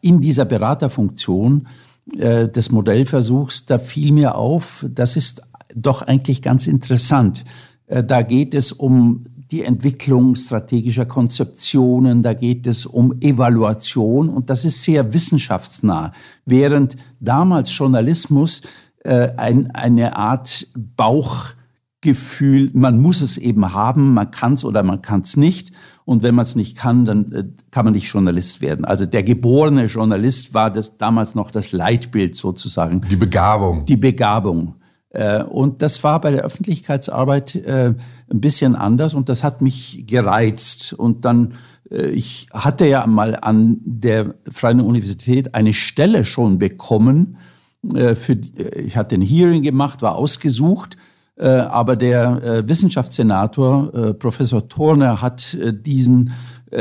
in 0.00 0.20
dieser 0.20 0.44
Beraterfunktion 0.44 1.68
äh, 2.16 2.48
des 2.48 2.70
Modellversuchs, 2.70 3.66
da 3.66 3.78
fiel 3.78 4.12
mir 4.12 4.36
auf, 4.36 4.86
das 4.88 5.16
ist 5.16 5.42
doch 5.74 6.02
eigentlich 6.02 6.42
ganz 6.42 6.66
interessant. 6.66 7.44
Äh, 7.86 8.04
da 8.04 8.22
geht 8.22 8.54
es 8.54 8.72
um 8.72 9.24
die 9.50 9.62
Entwicklung 9.62 10.34
strategischer 10.34 11.06
Konzeptionen, 11.06 12.22
da 12.22 12.34
geht 12.34 12.66
es 12.66 12.86
um 12.86 13.14
Evaluation 13.20 14.28
und 14.28 14.50
das 14.50 14.64
ist 14.64 14.82
sehr 14.82 15.12
wissenschaftsnah. 15.12 16.12
Während 16.44 16.96
damals 17.20 17.76
Journalismus 17.76 18.62
äh, 19.04 19.30
ein, 19.36 19.70
eine 19.72 20.16
Art 20.16 20.66
Bauchgefühl, 20.96 22.70
man 22.72 23.00
muss 23.00 23.22
es 23.22 23.36
eben 23.36 23.72
haben, 23.72 24.14
man 24.14 24.30
kann 24.30 24.54
es 24.54 24.64
oder 24.64 24.82
man 24.82 25.02
kann 25.02 25.20
es 25.20 25.36
nicht. 25.36 25.72
Und 26.04 26.22
wenn 26.22 26.34
man 26.34 26.44
es 26.44 26.54
nicht 26.54 26.76
kann, 26.76 27.04
dann 27.06 27.32
äh, 27.32 27.44
kann 27.70 27.84
man 27.84 27.94
nicht 27.94 28.12
Journalist 28.12 28.60
werden. 28.60 28.84
Also 28.84 29.06
der 29.06 29.22
geborene 29.22 29.86
Journalist 29.86 30.52
war 30.52 30.70
das 30.70 30.98
damals 30.98 31.34
noch 31.34 31.50
das 31.50 31.72
Leitbild 31.72 32.36
sozusagen. 32.36 33.00
Die 33.08 33.16
Begabung. 33.16 33.86
Die 33.86 33.96
Begabung. 33.96 34.74
Äh, 35.14 35.42
und 35.44 35.80
das 35.80 36.02
war 36.04 36.20
bei 36.20 36.32
der 36.32 36.42
Öffentlichkeitsarbeit 36.42 37.54
äh, 37.54 37.94
ein 38.30 38.40
bisschen 38.40 38.74
anders 38.74 39.14
und 39.14 39.28
das 39.28 39.44
hat 39.44 39.62
mich 39.62 40.04
gereizt. 40.06 40.92
Und 40.92 41.24
dann, 41.24 41.54
äh, 41.90 42.08
ich 42.08 42.48
hatte 42.52 42.86
ja 42.86 43.06
mal 43.06 43.38
an 43.40 43.78
der 43.84 44.34
Freien 44.50 44.80
Universität 44.80 45.54
eine 45.54 45.72
Stelle 45.72 46.24
schon 46.24 46.58
bekommen. 46.58 47.38
Für, 47.86 48.38
ich 48.76 48.96
hatte 48.96 49.14
ein 49.14 49.20
Hearing 49.20 49.62
gemacht, 49.62 50.00
war 50.00 50.14
ausgesucht. 50.14 50.96
Aber 51.36 51.96
der 51.96 52.68
Wissenschaftssenator, 52.68 54.14
Professor 54.20 54.68
Turner, 54.68 55.20
hat 55.20 55.56
diesen 55.60 56.32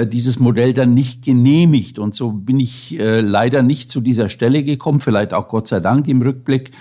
dieses 0.06 0.39
Modell 0.39 0.74
dann 0.74 0.94
nicht 0.94 1.24
genehmigt. 1.24 1.98
Und 1.98 2.13
so 2.13 2.32
bin 2.32 2.60
ich 2.60 2.98
leider 3.00 3.63
nicht 3.63 3.89
zu 3.89 4.00
dieser 4.00 4.30
Stelle 4.30 4.63
gekommen, 4.63 5.00
vielleicht 5.00 5.34
auch 5.34 5.48
Gott 5.48 5.68
sei 5.68 5.80
Dank 5.80 6.08
im 6.08 6.22
Rückblick. 6.22 6.72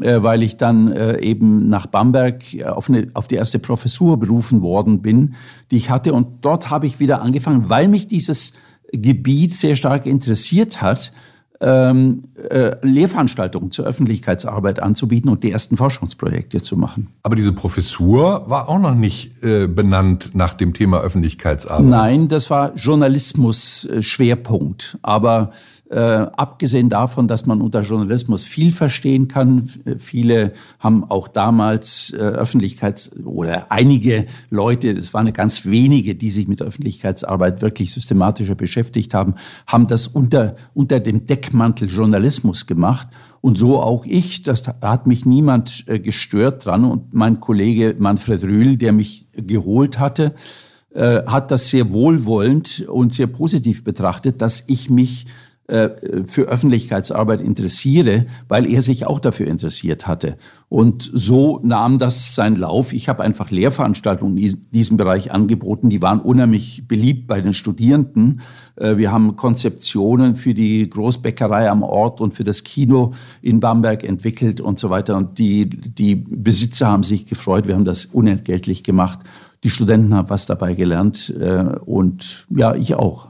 Äh, 0.00 0.22
weil 0.22 0.44
ich 0.44 0.56
dann 0.56 0.92
äh, 0.92 1.20
eben 1.20 1.68
nach 1.68 1.86
Bamberg 1.86 2.54
äh, 2.54 2.64
auf, 2.64 2.88
eine, 2.88 3.08
auf 3.14 3.26
die 3.26 3.34
erste 3.34 3.58
Professur 3.58 4.18
berufen 4.18 4.62
worden 4.62 5.02
bin, 5.02 5.34
die 5.72 5.76
ich 5.76 5.90
hatte. 5.90 6.12
Und 6.12 6.44
dort 6.44 6.70
habe 6.70 6.86
ich 6.86 7.00
wieder 7.00 7.20
angefangen, 7.20 7.68
weil 7.68 7.88
mich 7.88 8.06
dieses 8.06 8.52
Gebiet 8.92 9.56
sehr 9.56 9.74
stark 9.74 10.06
interessiert 10.06 10.82
hat, 10.82 11.12
ähm, 11.60 12.24
äh, 12.50 12.76
Lehrveranstaltungen 12.82 13.72
zur 13.72 13.86
Öffentlichkeitsarbeit 13.86 14.80
anzubieten 14.80 15.30
und 15.30 15.42
die 15.42 15.50
ersten 15.50 15.76
Forschungsprojekte 15.76 16.62
zu 16.62 16.76
machen. 16.76 17.08
Aber 17.22 17.34
diese 17.34 17.52
Professur 17.52 18.48
war 18.48 18.68
auch 18.68 18.78
noch 18.78 18.94
nicht 18.94 19.42
äh, 19.42 19.66
benannt 19.66 20.30
nach 20.34 20.52
dem 20.52 20.72
Thema 20.72 21.00
Öffentlichkeitsarbeit. 21.00 21.86
Nein, 21.86 22.28
das 22.28 22.48
war 22.50 22.74
Journalismus-Schwerpunkt. 22.74 24.98
Aber 25.02 25.50
äh, 25.90 25.98
abgesehen 25.98 26.90
davon, 26.90 27.28
dass 27.28 27.46
man 27.46 27.62
unter 27.62 27.80
Journalismus 27.80 28.44
viel 28.44 28.72
verstehen 28.72 29.26
kann, 29.26 29.70
viele 29.96 30.52
haben 30.78 31.04
auch 31.04 31.28
damals 31.28 32.12
äh, 32.12 32.18
Öffentlichkeits- 32.18 33.24
oder 33.24 33.72
einige 33.72 34.26
Leute, 34.50 34.90
es 34.90 35.14
waren 35.14 35.32
ganz 35.32 35.64
wenige, 35.64 36.14
die 36.14 36.30
sich 36.30 36.46
mit 36.46 36.60
Öffentlichkeitsarbeit 36.60 37.62
wirklich 37.62 37.92
systematischer 37.92 38.54
beschäftigt 38.54 39.14
haben, 39.14 39.34
haben 39.66 39.86
das 39.86 40.06
unter, 40.08 40.56
unter 40.74 41.00
dem 41.00 41.26
Deckmantel 41.26 41.88
Journalismus 41.88 42.66
gemacht. 42.66 43.08
Und 43.40 43.56
so 43.56 43.80
auch 43.80 44.04
ich, 44.04 44.42
das 44.42 44.64
hat 44.82 45.06
mich 45.06 45.24
niemand 45.24 45.84
äh, 45.86 46.00
gestört 46.00 46.66
dran. 46.66 46.84
Und 46.84 47.14
mein 47.14 47.40
Kollege 47.40 47.94
Manfred 47.98 48.42
Rühl, 48.42 48.76
der 48.76 48.92
mich 48.92 49.28
geholt 49.32 49.98
hatte, 49.98 50.34
äh, 50.92 51.22
hat 51.26 51.50
das 51.50 51.70
sehr 51.70 51.92
wohlwollend 51.92 52.86
und 52.88 53.12
sehr 53.12 53.28
positiv 53.28 53.84
betrachtet, 53.84 54.42
dass 54.42 54.64
ich 54.66 54.90
mich 54.90 55.26
äh, 55.26 55.47
für 55.68 56.44
Öffentlichkeitsarbeit 56.44 57.42
interessiere, 57.42 58.24
weil 58.48 58.66
er 58.66 58.80
sich 58.80 59.04
auch 59.04 59.18
dafür 59.18 59.48
interessiert 59.48 60.06
hatte. 60.06 60.38
Und 60.70 61.10
so 61.12 61.60
nahm 61.62 61.98
das 61.98 62.34
seinen 62.34 62.56
Lauf. 62.56 62.92
Ich 62.92 63.08
habe 63.08 63.22
einfach 63.22 63.50
Lehrveranstaltungen 63.50 64.36
in 64.36 64.66
diesem 64.70 64.98
Bereich 64.98 65.32
angeboten. 65.32 65.88
Die 65.88 66.02
waren 66.02 66.20
unheimlich 66.20 66.86
beliebt 66.86 67.26
bei 67.26 67.40
den 67.40 67.54
Studierenden. 67.54 68.42
Äh, 68.76 68.98
wir 68.98 69.10
haben 69.10 69.36
Konzeptionen 69.36 70.36
für 70.36 70.52
die 70.52 70.88
Großbäckerei 70.88 71.70
am 71.70 71.82
Ort 71.82 72.20
und 72.20 72.34
für 72.34 72.44
das 72.44 72.64
Kino 72.64 73.12
in 73.40 73.60
Bamberg 73.60 74.04
entwickelt 74.04 74.60
und 74.60 74.78
so 74.78 74.90
weiter. 74.90 75.16
Und 75.16 75.38
die, 75.38 75.68
die 75.68 76.16
Besitzer 76.16 76.88
haben 76.88 77.02
sich 77.02 77.26
gefreut. 77.26 77.66
Wir 77.66 77.74
haben 77.74 77.86
das 77.86 78.04
unentgeltlich 78.06 78.84
gemacht. 78.84 79.20
Die 79.64 79.70
Studenten 79.70 80.14
haben 80.14 80.30
was 80.30 80.44
dabei 80.44 80.74
gelernt 80.74 81.34
äh, 81.40 81.64
und 81.84 82.46
ja, 82.50 82.74
ich 82.74 82.94
auch. 82.94 83.28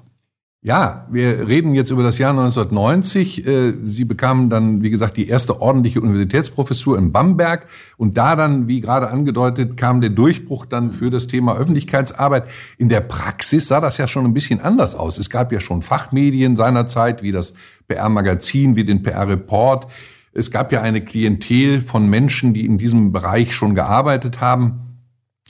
Ja, 0.61 1.07
wir 1.09 1.47
reden 1.47 1.73
jetzt 1.73 1.93
über 1.93 2.03
das 2.03 2.19
Jahr 2.19 2.33
1990. 2.33 3.47
Äh, 3.47 3.75
Sie 3.83 4.05
bekamen 4.05 4.51
dann, 4.51 4.83
wie 4.83 4.91
gesagt, 4.91 5.17
die 5.17 5.29
erste 5.29 5.63
ordentliche 5.63 6.01
Universitätsprofessur 6.01 6.99
in 6.99 7.13
Bamberg. 7.13 7.69
Und 7.97 8.19
da 8.19 8.35
dann, 8.35 8.67
wie 8.67 8.81
gerade 8.81 9.09
angedeutet, 9.09 9.77
kam 9.77 10.01
der 10.01 10.11
Durchbruch 10.11 10.67
dann 10.67 10.93
für 10.93 11.11
das 11.11 11.29
Thema 11.29 11.57
Öffentlichkeitsarbeit. 11.57 12.45
In 12.77 12.89
der 12.89 13.03
Praxis 13.03 13.69
sah 13.69 13.81
das 13.81 13.99
ja 13.99 14.09
schon 14.09 14.25
ein 14.25 14.35
bisschen 14.35 14.61
anders 14.61 14.97
aus. 14.97 15.19
Es 15.19 15.31
gab 15.31 15.53
ja 15.53 15.61
schon 15.61 15.81
Fachmedien 15.81 16.57
seinerzeit, 16.57 17.23
wie 17.23 17.31
das 17.31 17.55
PR-Magazin, 17.87 18.75
wie 18.75 18.85
den 18.85 19.05
PR-Report. 19.05 19.87
Es 20.33 20.51
gab 20.51 20.73
ja 20.73 20.83
eine 20.83 21.05
Klientel 21.05 21.81
von 21.81 22.11
Menschen, 22.11 22.53
die 22.53 22.67
in 22.67 22.79
diesem 22.79 23.13
Bereich 23.13 23.55
schon 23.55 23.77
gearbeitet 23.77 24.41
haben. 24.41 24.88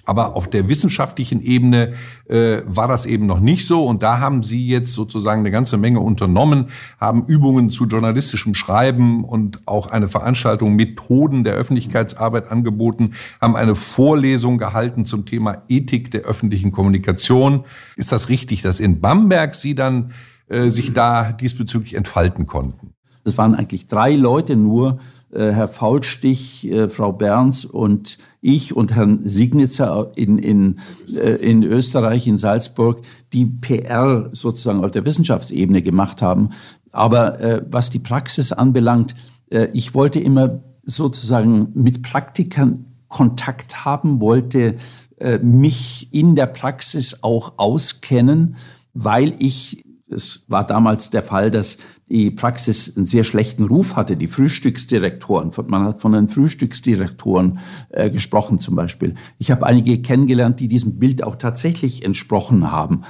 Aber 0.09 0.37
auf 0.37 0.49
der 0.49 0.71
wissenschaftlichen 0.71 1.42
Ebene 1.42 1.92
äh, 2.29 2.62
war 2.64 2.88
das 2.88 3.05
eben 3.05 3.27
noch 3.27 3.40
nicht 3.40 3.66
so. 3.66 3.85
Und 3.85 4.03
da 4.03 4.21
haben 4.21 4.42
Sie 4.42 4.66
jetzt 4.66 4.94
sozusagen 4.94 5.40
eine 5.40 5.51
ganze 5.51 5.77
Menge 5.77 6.01
unternommen, 6.01 6.71
haben 6.99 7.27
Übungen 7.27 7.68
zu 7.68 7.85
journalistischem 7.85 8.55
Schreiben 8.55 9.23
und 9.23 9.61
auch 9.66 9.88
eine 9.88 10.09
Veranstaltung 10.09 10.77
Methoden 10.77 11.44
der 11.44 11.57
Öffentlichkeitsarbeit 11.57 12.51
angeboten, 12.51 13.12
haben 13.38 13.55
eine 13.55 13.75
Vorlesung 13.75 14.57
gehalten 14.57 15.05
zum 15.05 15.27
Thema 15.27 15.61
Ethik 15.68 16.11
der 16.11 16.23
öffentlichen 16.23 16.73
Kommunikation. 16.73 17.64
Ist 17.94 18.11
das 18.11 18.31
richtig, 18.31 18.62
dass 18.62 18.81
in 18.81 19.03
Bamberg 19.03 19.55
Sie 19.55 19.75
dann 19.75 20.12
äh, 20.49 20.71
sich 20.71 20.94
da 20.94 21.33
diesbezüglich 21.33 21.92
entfalten 21.92 22.47
konnten? 22.47 22.94
Es 23.25 23.37
waren 23.37 23.55
eigentlich 23.55 23.88
drei 23.88 24.16
Leute 24.16 24.57
nur, 24.57 25.01
Herr 25.31 25.69
Faulstich, 25.69 26.71
äh, 26.71 26.88
Frau 26.88 27.12
Berns 27.12 27.64
und 27.64 28.19
ich 28.41 28.75
und 28.75 28.95
Herrn 28.95 29.21
Signitzer 29.25 30.12
in, 30.17 30.38
in, 30.38 30.79
äh, 31.14 31.37
in 31.37 31.62
Österreich, 31.62 32.27
in 32.27 32.37
Salzburg, 32.37 33.03
die 33.33 33.45
PR 33.45 34.31
sozusagen 34.33 34.85
auf 34.85 34.91
der 34.91 35.05
Wissenschaftsebene 35.05 35.83
gemacht 35.83 36.23
haben. 36.23 36.51
Aber 36.93 37.41
äh, 37.41 37.62
was 37.71 37.91
die 37.91 37.99
Praxis 37.99 38.53
anbelangt, 38.53 39.14
äh, 39.51 39.69
ich 39.73 39.95
wollte 39.95 40.21
immer 40.21 40.61
sozusagen 40.83 41.69
mit 41.75 42.03
Praktikern 42.03 42.87
Kontakt 43.09 43.85
haben, 43.85 44.21
wollte 44.21 44.77
äh, 45.19 45.38
mich 45.38 46.09
in 46.12 46.37
der 46.37 46.47
Praxis 46.47 47.23
auch 47.23 47.55
auskennen, 47.57 48.57
weil 48.95 49.35
ich 49.38 49.85
es 50.11 50.44
war 50.49 50.66
damals 50.66 51.11
der 51.11 51.23
Fall, 51.23 51.51
dass 51.51 51.79
die 52.09 52.31
Praxis 52.31 52.97
einen 52.97 53.07
sehr 53.07 53.25
schlechten 53.25 53.64
Ruf 53.64 53.97
hatte, 53.97 54.16
die 54.16 54.27
Frühstücksdirektoren. 54.27 55.51
Man 55.66 55.85
hat 55.85 56.01
von 56.01 56.12
den 56.12 56.29
Frühstücksdirektoren 56.29 57.59
äh, 57.90 58.11
gesprochen 58.11 58.59
zum 58.59 58.75
Beispiel. 58.77 59.14
Ich 59.38 59.51
habe 59.51 59.66
einige 59.66 60.01
kennengelernt, 60.01 60.61
die 60.61 60.68
diesem 60.68 60.99
Bild 60.99 61.23
auch 61.23 61.37
tatsächlich 61.37 62.05
entsprochen 62.05 62.71
haben. 62.71 63.03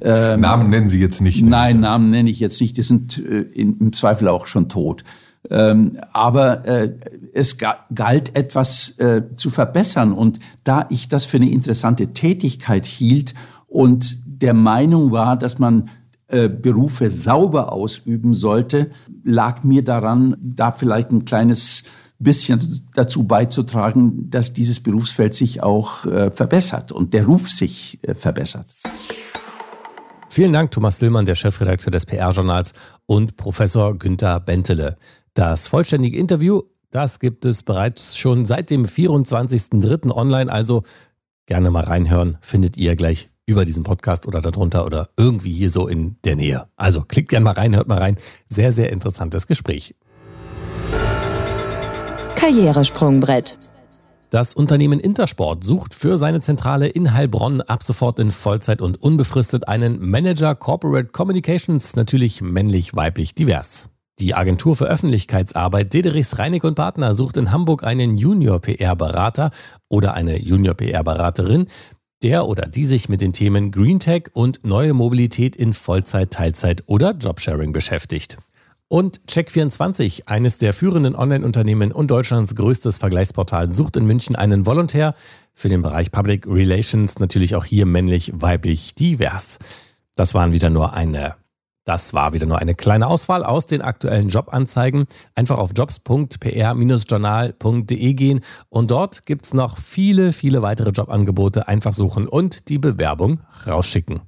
Ähm, 0.00 0.40
Namen 0.40 0.70
nennen 0.70 0.88
Sie 0.88 1.00
jetzt 1.00 1.20
nicht. 1.20 1.42
Nein, 1.42 1.80
Namen 1.80 2.10
nenne 2.10 2.30
ich 2.30 2.40
jetzt 2.40 2.60
nicht. 2.60 2.76
Die 2.76 2.82
sind 2.82 3.18
äh, 3.18 3.40
im 3.40 3.92
Zweifel 3.92 4.28
auch 4.28 4.46
schon 4.46 4.68
tot. 4.68 5.04
Ähm, 5.50 5.98
aber 6.12 6.66
äh, 6.66 6.94
es 7.34 7.58
galt 7.58 8.34
etwas 8.34 8.98
äh, 8.98 9.22
zu 9.34 9.50
verbessern. 9.50 10.12
Und 10.12 10.40
da 10.64 10.86
ich 10.90 11.08
das 11.08 11.26
für 11.26 11.36
eine 11.36 11.50
interessante 11.50 12.08
Tätigkeit 12.08 12.86
hielt 12.86 13.34
und 13.66 14.22
der 14.26 14.54
Meinung 14.54 15.12
war, 15.12 15.36
dass 15.36 15.58
man 15.58 15.90
äh, 16.28 16.48
Berufe 16.48 17.10
sauber 17.10 17.72
ausüben 17.72 18.34
sollte, 18.34 18.90
lag 19.24 19.62
mir 19.62 19.84
daran, 19.84 20.36
da 20.40 20.72
vielleicht 20.72 21.12
ein 21.12 21.24
kleines 21.24 21.84
bisschen 22.18 22.82
dazu 22.94 23.24
beizutragen, 23.24 24.30
dass 24.30 24.52
dieses 24.52 24.80
Berufsfeld 24.80 25.34
sich 25.34 25.62
auch 25.62 26.06
äh, 26.06 26.30
verbessert 26.30 26.92
und 26.92 27.12
der 27.12 27.26
Ruf 27.26 27.50
sich 27.50 27.98
äh, 28.02 28.14
verbessert. 28.14 28.66
Vielen 30.28 30.52
Dank, 30.52 30.70
Thomas 30.70 30.98
Dillmann, 30.98 31.26
der 31.26 31.34
Chefredakteur 31.34 31.90
des 31.90 32.06
PR-Journals 32.06 32.72
und 33.06 33.36
Professor 33.36 33.96
Günther 33.96 34.40
Bentele. 34.40 34.96
Das 35.34 35.68
vollständige 35.68 36.18
Interview, 36.18 36.62
das 36.90 37.20
gibt 37.20 37.44
es 37.44 37.62
bereits 37.62 38.16
schon 38.16 38.44
seit 38.44 38.70
dem 38.70 38.86
24.03. 38.86 40.10
online, 40.10 40.50
also 40.50 40.82
gerne 41.46 41.70
mal 41.70 41.84
reinhören, 41.84 42.38
findet 42.40 42.76
ihr 42.76 42.96
gleich 42.96 43.28
über 43.46 43.64
diesen 43.64 43.82
Podcast 43.84 44.26
oder 44.26 44.40
darunter 44.40 44.86
oder 44.86 45.08
irgendwie 45.16 45.52
hier 45.52 45.70
so 45.70 45.88
in 45.88 46.16
der 46.24 46.36
Nähe. 46.36 46.66
Also 46.76 47.02
klickt 47.02 47.30
gerne 47.30 47.44
mal 47.44 47.52
rein, 47.52 47.76
hört 47.76 47.88
mal 47.88 47.98
rein. 47.98 48.16
Sehr, 48.48 48.72
sehr 48.72 48.90
interessantes 48.90 49.46
Gespräch. 49.46 49.94
Karrieresprungbrett. 52.34 53.58
Das 54.30 54.52
Unternehmen 54.52 54.98
Intersport 54.98 55.62
sucht 55.62 55.94
für 55.94 56.18
seine 56.18 56.40
Zentrale 56.40 56.88
in 56.88 57.14
Heilbronn 57.14 57.60
ab 57.60 57.84
sofort 57.84 58.18
in 58.18 58.32
Vollzeit 58.32 58.80
und 58.80 59.00
unbefristet 59.00 59.68
einen 59.68 60.04
Manager 60.04 60.56
Corporate 60.56 61.10
Communications, 61.10 61.94
natürlich 61.94 62.42
männlich, 62.42 62.96
weiblich, 62.96 63.36
divers. 63.36 63.90
Die 64.18 64.34
Agentur 64.34 64.76
für 64.76 64.86
Öffentlichkeitsarbeit 64.86 65.92
Dederichs 65.92 66.38
Reinig 66.38 66.64
und 66.64 66.74
Partner 66.74 67.14
sucht 67.14 67.36
in 67.36 67.52
Hamburg 67.52 67.84
einen 67.84 68.18
Junior 68.18 68.60
PR-Berater 68.60 69.50
oder 69.88 70.14
eine 70.14 70.40
Junior 70.40 70.74
PR-Beraterin, 70.74 71.66
der 72.24 72.48
oder 72.48 72.66
die 72.66 72.86
sich 72.86 73.08
mit 73.08 73.20
den 73.20 73.32
Themen 73.32 73.70
Green 73.70 74.00
Tech 74.00 74.24
und 74.32 74.64
neue 74.64 74.94
Mobilität 74.94 75.54
in 75.54 75.74
Vollzeit, 75.74 76.30
Teilzeit 76.30 76.82
oder 76.86 77.12
Jobsharing 77.12 77.72
beschäftigt. 77.72 78.38
Und 78.88 79.20
Check24, 79.28 80.22
eines 80.26 80.58
der 80.58 80.72
führenden 80.72 81.16
Online-Unternehmen 81.16 81.92
und 81.92 82.10
Deutschlands 82.10 82.54
größtes 82.54 82.98
Vergleichsportal, 82.98 83.70
sucht 83.70 83.96
in 83.96 84.06
München 84.06 84.36
einen 84.36 84.66
Volontär 84.66 85.14
für 85.52 85.68
den 85.68 85.82
Bereich 85.82 86.10
Public 86.10 86.46
Relations, 86.46 87.18
natürlich 87.18 87.56
auch 87.56 87.64
hier 87.64 87.86
männlich, 87.86 88.32
weiblich, 88.34 88.94
divers. 88.94 89.58
Das 90.16 90.32
waren 90.32 90.52
wieder 90.52 90.70
nur 90.70 90.94
eine 90.94 91.34
das 91.84 92.14
war 92.14 92.32
wieder 92.32 92.46
nur 92.46 92.58
eine 92.58 92.74
kleine 92.74 93.06
Auswahl 93.06 93.44
aus 93.44 93.66
den 93.66 93.82
aktuellen 93.82 94.30
Jobanzeigen. 94.30 95.04
Einfach 95.34 95.58
auf 95.58 95.72
jobs.pr-journal.de 95.76 98.14
gehen 98.14 98.40
und 98.70 98.90
dort 98.90 99.26
gibt 99.26 99.44
es 99.44 99.52
noch 99.52 99.76
viele, 99.78 100.32
viele 100.32 100.62
weitere 100.62 100.88
Jobangebote. 100.90 101.68
Einfach 101.68 101.92
suchen 101.92 102.26
und 102.26 102.70
die 102.70 102.78
Bewerbung 102.78 103.40
rausschicken. 103.66 104.22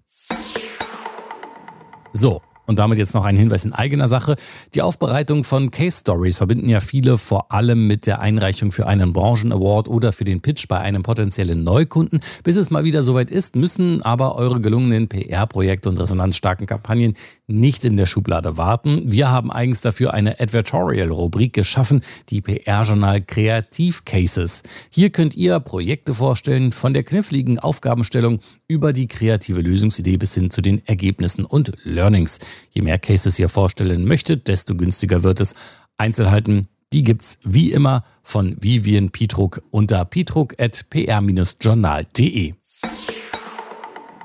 So, 2.12 2.42
und 2.66 2.78
damit 2.78 2.98
jetzt 2.98 3.14
noch 3.14 3.24
ein 3.24 3.36
Hinweis 3.36 3.64
in 3.64 3.72
eigener 3.72 4.08
Sache. 4.08 4.36
Die 4.74 4.82
Aufbereitung 4.82 5.44
von 5.44 5.70
Case 5.70 6.00
Stories 6.00 6.38
verbinden 6.38 6.68
ja 6.68 6.80
viele 6.80 7.16
vor 7.16 7.52
allem 7.52 7.86
mit 7.86 8.06
der 8.06 8.20
Einreichung 8.20 8.72
für 8.72 8.86
einen 8.86 9.12
Branchen-Award 9.12 9.88
oder 9.88 10.12
für 10.12 10.24
den 10.24 10.42
Pitch 10.42 10.66
bei 10.68 10.78
einem 10.78 11.02
potenziellen 11.02 11.62
Neukunden. 11.62 12.20
Bis 12.42 12.56
es 12.56 12.70
mal 12.70 12.84
wieder 12.84 13.02
soweit 13.02 13.30
ist, 13.30 13.56
müssen 13.56 14.02
aber 14.02 14.36
eure 14.36 14.60
gelungenen 14.60 15.08
PR-Projekte 15.08 15.88
und 15.88 16.00
resonanzstarken 16.00 16.66
Kampagnen 16.66 17.14
nicht 17.48 17.84
in 17.84 17.96
der 17.96 18.06
Schublade 18.06 18.56
warten. 18.56 19.10
Wir 19.10 19.30
haben 19.30 19.52
eigens 19.52 19.80
dafür 19.80 20.14
eine 20.14 20.40
Advertorial-Rubrik 20.40 21.52
geschaffen, 21.52 22.02
die 22.28 22.40
PR-Journal 22.40 23.22
Kreativ 23.22 24.04
Cases. 24.04 24.62
Hier 24.90 25.10
könnt 25.10 25.36
ihr 25.36 25.60
Projekte 25.60 26.14
vorstellen, 26.14 26.72
von 26.72 26.92
der 26.92 27.04
kniffligen 27.04 27.58
Aufgabenstellung 27.58 28.40
über 28.66 28.92
die 28.92 29.06
kreative 29.06 29.60
Lösungsidee 29.60 30.16
bis 30.16 30.34
hin 30.34 30.50
zu 30.50 30.60
den 30.60 30.84
Ergebnissen 30.86 31.44
und 31.44 31.72
Learnings. 31.84 32.40
Je 32.70 32.82
mehr 32.82 32.98
Cases 32.98 33.38
ihr 33.38 33.48
vorstellen 33.48 34.06
möchtet, 34.06 34.48
desto 34.48 34.74
günstiger 34.74 35.22
wird 35.22 35.40
es. 35.40 35.54
Einzelheiten, 35.98 36.68
die 36.92 37.04
gibt's 37.04 37.38
wie 37.44 37.72
immer 37.72 38.02
von 38.22 38.56
Vivian 38.60 39.10
Pietruck 39.10 39.62
unter 39.70 40.04
pietruck.pr-journal.de. 40.04 42.54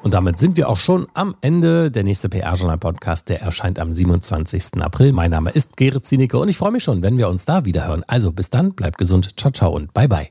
Und 0.04 0.14
damit 0.14 0.38
sind 0.38 0.58
wir 0.58 0.70
auch 0.70 0.78
schon 0.78 1.08
am 1.14 1.36
Ende. 1.42 1.92
Der 1.92 2.04
nächste 2.04 2.30
PR-Journal-Podcast, 2.30 3.30
der 3.30 3.42
erscheint 3.42 3.80
am 3.80 3.94
27. 3.94 4.82
April. 4.82 5.14
Mein 5.14 5.32
Name 5.32 5.52
ist 5.52 5.78
Gerrit 5.78 6.06
Zienicke 6.06 6.38
und 6.38 6.50
ich 6.50 6.58
freue 6.58 6.72
mich 6.72 6.84
schon, 6.84 7.02
wenn 7.02 7.18
wir 7.18 7.30
uns 7.30 7.46
da 7.46 7.66
wieder 7.66 7.88
hören. 7.88 8.04
Also 8.08 8.32
bis 8.32 8.50
dann, 8.50 8.74
bleibt 8.74 8.98
gesund, 8.98 9.40
ciao, 9.40 9.52
ciao 9.52 9.72
und 9.72 9.94
bye, 9.94 10.08
bye. 10.08 10.30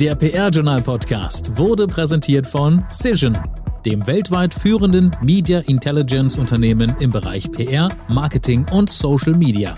Der 0.00 0.16
PR-Journal-Podcast 0.16 1.56
wurde 1.56 1.86
präsentiert 1.86 2.46
von 2.46 2.84
Cision, 2.90 3.38
dem 3.86 4.04
weltweit 4.06 4.52
führenden 4.52 5.14
Media 5.22 5.60
Intelligence 5.60 6.36
Unternehmen 6.36 6.96
im 6.98 7.12
Bereich 7.12 7.50
PR, 7.52 7.88
Marketing 8.08 8.66
und 8.72 8.90
Social 8.90 9.34
Media. 9.34 9.76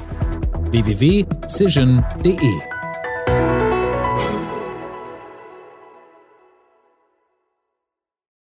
www.cision.de 0.71 2.74